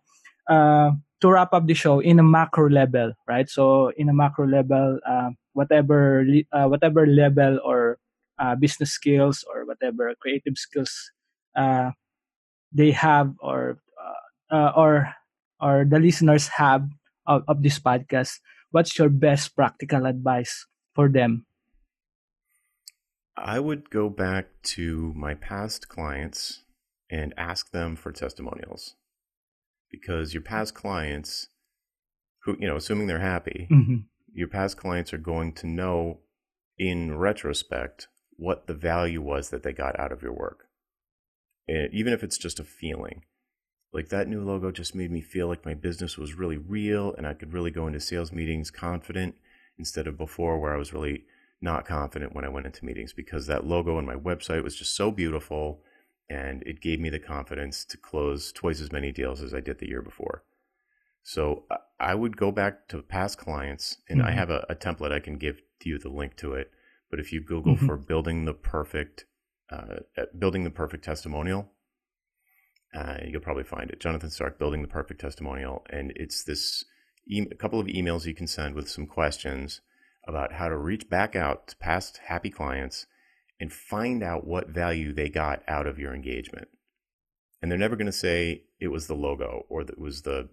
[0.48, 4.46] uh, to wrap up the show in a macro level right so in a macro
[4.46, 7.98] level uh, whatever uh, whatever level or
[8.38, 11.10] uh, business skills or whatever creative skills
[11.56, 11.90] uh,
[12.72, 13.78] they have or
[14.50, 15.14] or
[15.60, 16.86] or the listeners have
[17.26, 18.38] of, of this podcast
[18.70, 21.46] what's your best practical advice for them
[23.36, 24.46] I would go back
[24.78, 26.62] to my past clients
[27.10, 28.94] and ask them for testimonials
[29.90, 31.48] because your past clients
[32.42, 34.06] who you know assuming they're happy mm-hmm.
[34.34, 36.18] Your past clients are going to know
[36.78, 40.68] in retrospect what the value was that they got out of your work
[41.68, 43.22] and even if it's just a feeling
[43.92, 47.26] like that new logo just made me feel like my business was really real and
[47.26, 49.36] i could really go into sales meetings confident
[49.78, 51.24] instead of before where i was really
[51.64, 54.94] not confident when I went into meetings because that logo on my website was just
[54.94, 55.80] so beautiful
[56.28, 59.78] and it gave me the confidence to close twice as many deals as I did
[59.78, 60.44] the year before.
[61.24, 61.64] So
[61.98, 64.28] I would go back to past clients and mm-hmm.
[64.28, 66.70] I have a, a, template I can give to you the link to it.
[67.10, 67.86] But if you Google mm-hmm.
[67.86, 69.24] for building the perfect,
[69.70, 70.00] uh,
[70.38, 71.72] building the perfect testimonial,
[72.94, 74.00] uh, you'll probably find it.
[74.00, 76.84] Jonathan Stark, building the perfect testimonial, and it's this
[77.26, 79.80] e- a couple of emails you can send with some questions
[80.28, 83.06] about how to reach back out to past happy clients
[83.58, 86.68] and find out what value they got out of your engagement.
[87.62, 90.50] And they're never going to say it was the logo or it was the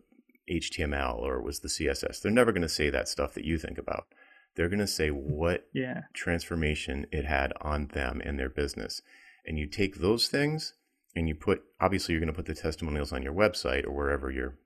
[0.52, 2.22] HTML or it was the CSS.
[2.22, 4.08] They're never going to say that stuff that you think about.
[4.56, 6.02] They're going to say what yeah.
[6.14, 9.02] transformation it had on them and their business.
[9.46, 10.74] And you take those things
[11.16, 14.30] and you put obviously you're going to put the testimonials on your website or wherever
[14.30, 14.58] your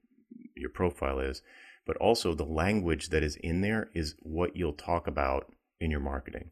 [0.55, 1.41] your profile is
[1.86, 5.99] but also the language that is in there is what you'll talk about in your
[5.99, 6.49] marketing.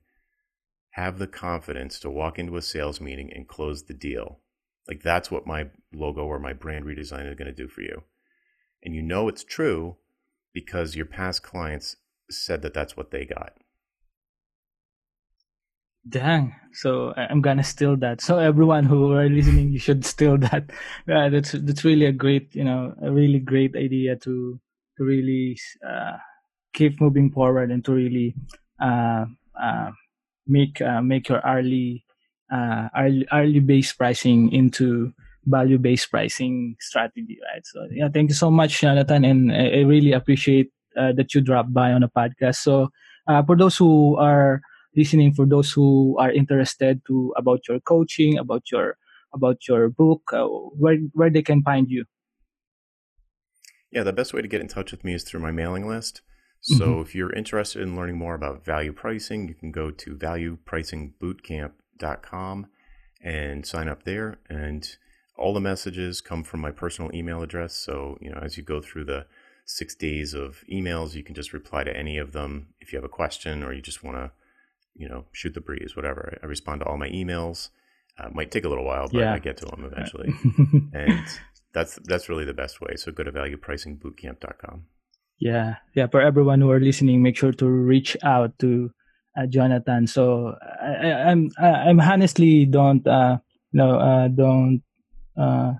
[0.91, 4.39] Have the confidence to walk into a sales meeting and close the deal.
[4.88, 8.03] Like that's what my logo or my brand redesign is going to do for you.
[8.84, 9.97] And you know it's true
[10.53, 11.95] because your past clients
[12.29, 13.57] said that that's what they got.
[16.07, 16.53] Dang.
[16.73, 18.19] So I'm gonna steal that.
[18.19, 20.69] So everyone who are listening, you should steal that.
[21.07, 24.59] Yeah, that's that's really a great, you know, a really great idea to
[24.97, 25.57] to really
[25.88, 26.17] uh,
[26.73, 28.36] keep moving forward and to really
[28.81, 29.25] uh,
[29.61, 29.91] uh,
[30.45, 32.03] make uh, make your early
[32.51, 35.13] uh, early early based pricing into
[35.45, 37.65] value based pricing strategy, right?
[37.65, 41.41] So yeah, thank you so much, Jonathan, and I, I really appreciate uh, that you
[41.41, 42.57] dropped by on a podcast.
[42.57, 42.89] So
[43.45, 44.61] for those who are
[44.95, 48.97] listening for those who are interested to about your coaching, about your
[49.33, 52.05] about your book, uh, where where they can find you.
[53.91, 56.21] Yeah, the best way to get in touch with me is through my mailing list.
[56.61, 57.01] So mm-hmm.
[57.01, 62.67] if you're interested in learning more about value pricing, you can go to valuepricingbootcamp.com
[63.21, 64.37] and sign up there.
[64.49, 64.95] And
[65.38, 67.75] all the messages come from my personal email address.
[67.75, 69.25] So, you know, as you go through the
[69.65, 73.05] six days of emails, you can just reply to any of them if you have
[73.05, 74.31] a question or you just want to
[74.95, 76.38] you know, shoot the breeze, whatever.
[76.41, 77.69] I, respond to all my emails.
[78.17, 79.34] Uh, might take a little while, but yeah.
[79.34, 80.34] I get to them eventually.
[80.93, 81.25] and
[81.73, 82.95] that's that's really the best way.
[82.95, 84.86] So go to valuepricingbootcamp.com.
[85.39, 86.07] Yeah, yeah.
[86.07, 88.91] For everyone who are listening, make sure to reach out to
[89.36, 90.05] uh, Jonathan.
[90.05, 93.38] So I, am I'm, I'm honestly don't uh
[93.73, 94.84] no uh don't
[95.38, 95.73] uh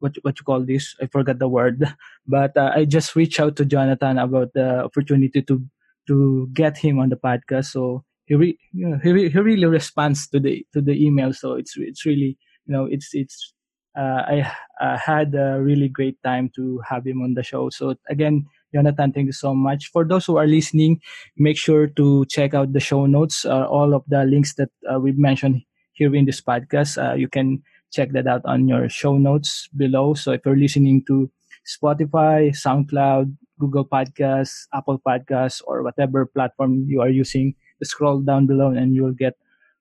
[0.00, 0.94] what what you call this?
[1.00, 1.82] I forgot the word,
[2.26, 5.62] but uh, I just reached out to Jonathan about the opportunity to
[6.08, 7.66] to get him on the podcast.
[7.72, 11.32] So he re, you know, he, re, he really responds to the to the email.
[11.32, 12.36] So it's it's really
[12.66, 13.54] you know it's it's
[13.96, 17.70] uh, I uh, had a really great time to have him on the show.
[17.70, 19.90] So again Jonathan thank you so much.
[19.90, 21.00] For those who are listening
[21.38, 23.44] make sure to check out the show notes.
[23.44, 27.28] Uh, all of the links that uh, we've mentioned here in this podcast uh, you
[27.28, 27.62] can
[27.94, 31.30] check that out on your show notes below so if you're listening to
[31.64, 38.70] Spotify SoundCloud Google Podcasts Apple Podcasts or whatever platform you are using scroll down below
[38.70, 39.36] and you'll get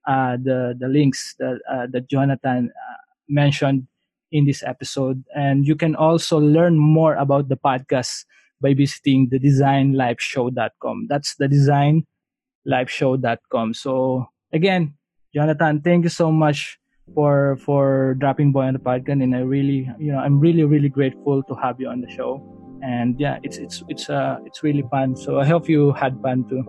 [0.07, 2.97] uh, the the links that uh, that Jonathan uh,
[3.29, 3.87] mentioned
[4.31, 5.23] in this episode.
[5.35, 8.25] And you can also learn more about the podcast
[8.61, 11.07] by visiting the designlifeshow.com.
[11.07, 13.73] That's the designlifeshow.com.
[13.73, 14.95] So again,
[15.33, 16.77] Jonathan, thank you so much
[17.13, 20.89] for for dropping by on the podcast and I really you know I'm really really
[20.89, 22.41] grateful to have you on the show
[22.81, 26.47] and yeah it's it's it's uh it's really fun so I hope you had fun
[26.49, 26.63] too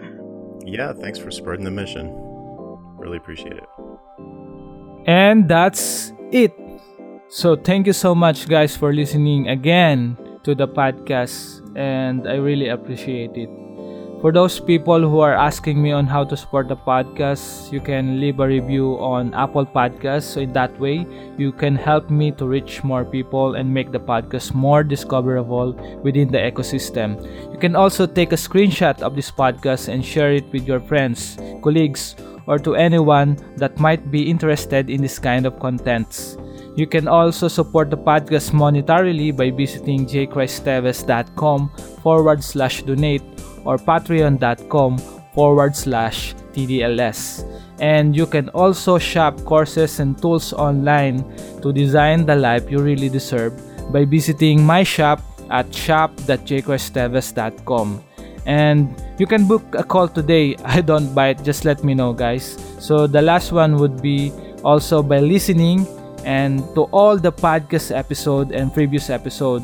[0.66, 2.10] Yeah, thanks for spreading the mission.
[2.96, 3.68] Really appreciate it.
[5.06, 6.52] And that's it.
[7.28, 11.60] So, thank you so much, guys, for listening again to the podcast.
[11.76, 13.50] And I really appreciate it.
[14.20, 18.20] For those people who are asking me on how to support the podcast, you can
[18.20, 20.32] leave a review on Apple Podcasts.
[20.32, 21.06] So in that way,
[21.36, 26.32] you can help me to reach more people and make the podcast more discoverable within
[26.32, 27.20] the ecosystem.
[27.52, 31.36] You can also take a screenshot of this podcast and share it with your friends,
[31.62, 36.38] colleagues, or to anyone that might be interested in this kind of contents.
[36.76, 41.68] You can also support the podcast monetarily by visiting jaychristeves.com
[42.02, 43.22] forward slash donate
[43.64, 44.98] or patreon.com
[45.34, 47.44] forward slash TDLS.
[47.80, 51.24] And you can also shop courses and tools online
[51.60, 53.52] to design the life you really deserve
[53.92, 58.02] by visiting my shop at shop.jchresteves.com.
[58.46, 60.56] And you can book a call today.
[60.64, 62.56] I don't bite, just let me know, guys.
[62.78, 65.86] So the last one would be also by listening
[66.24, 69.62] and to all the podcast episode and previous episode.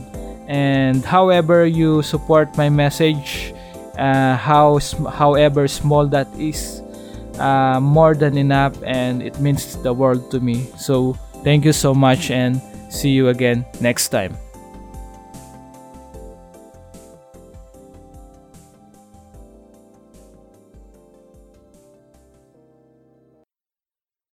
[0.48, 3.54] And however you support my message,
[3.98, 4.78] uh, how
[5.10, 6.82] however small that is
[7.38, 10.68] uh, more than enough and it means the world to me.
[10.76, 14.49] So thank you so much and see you again next time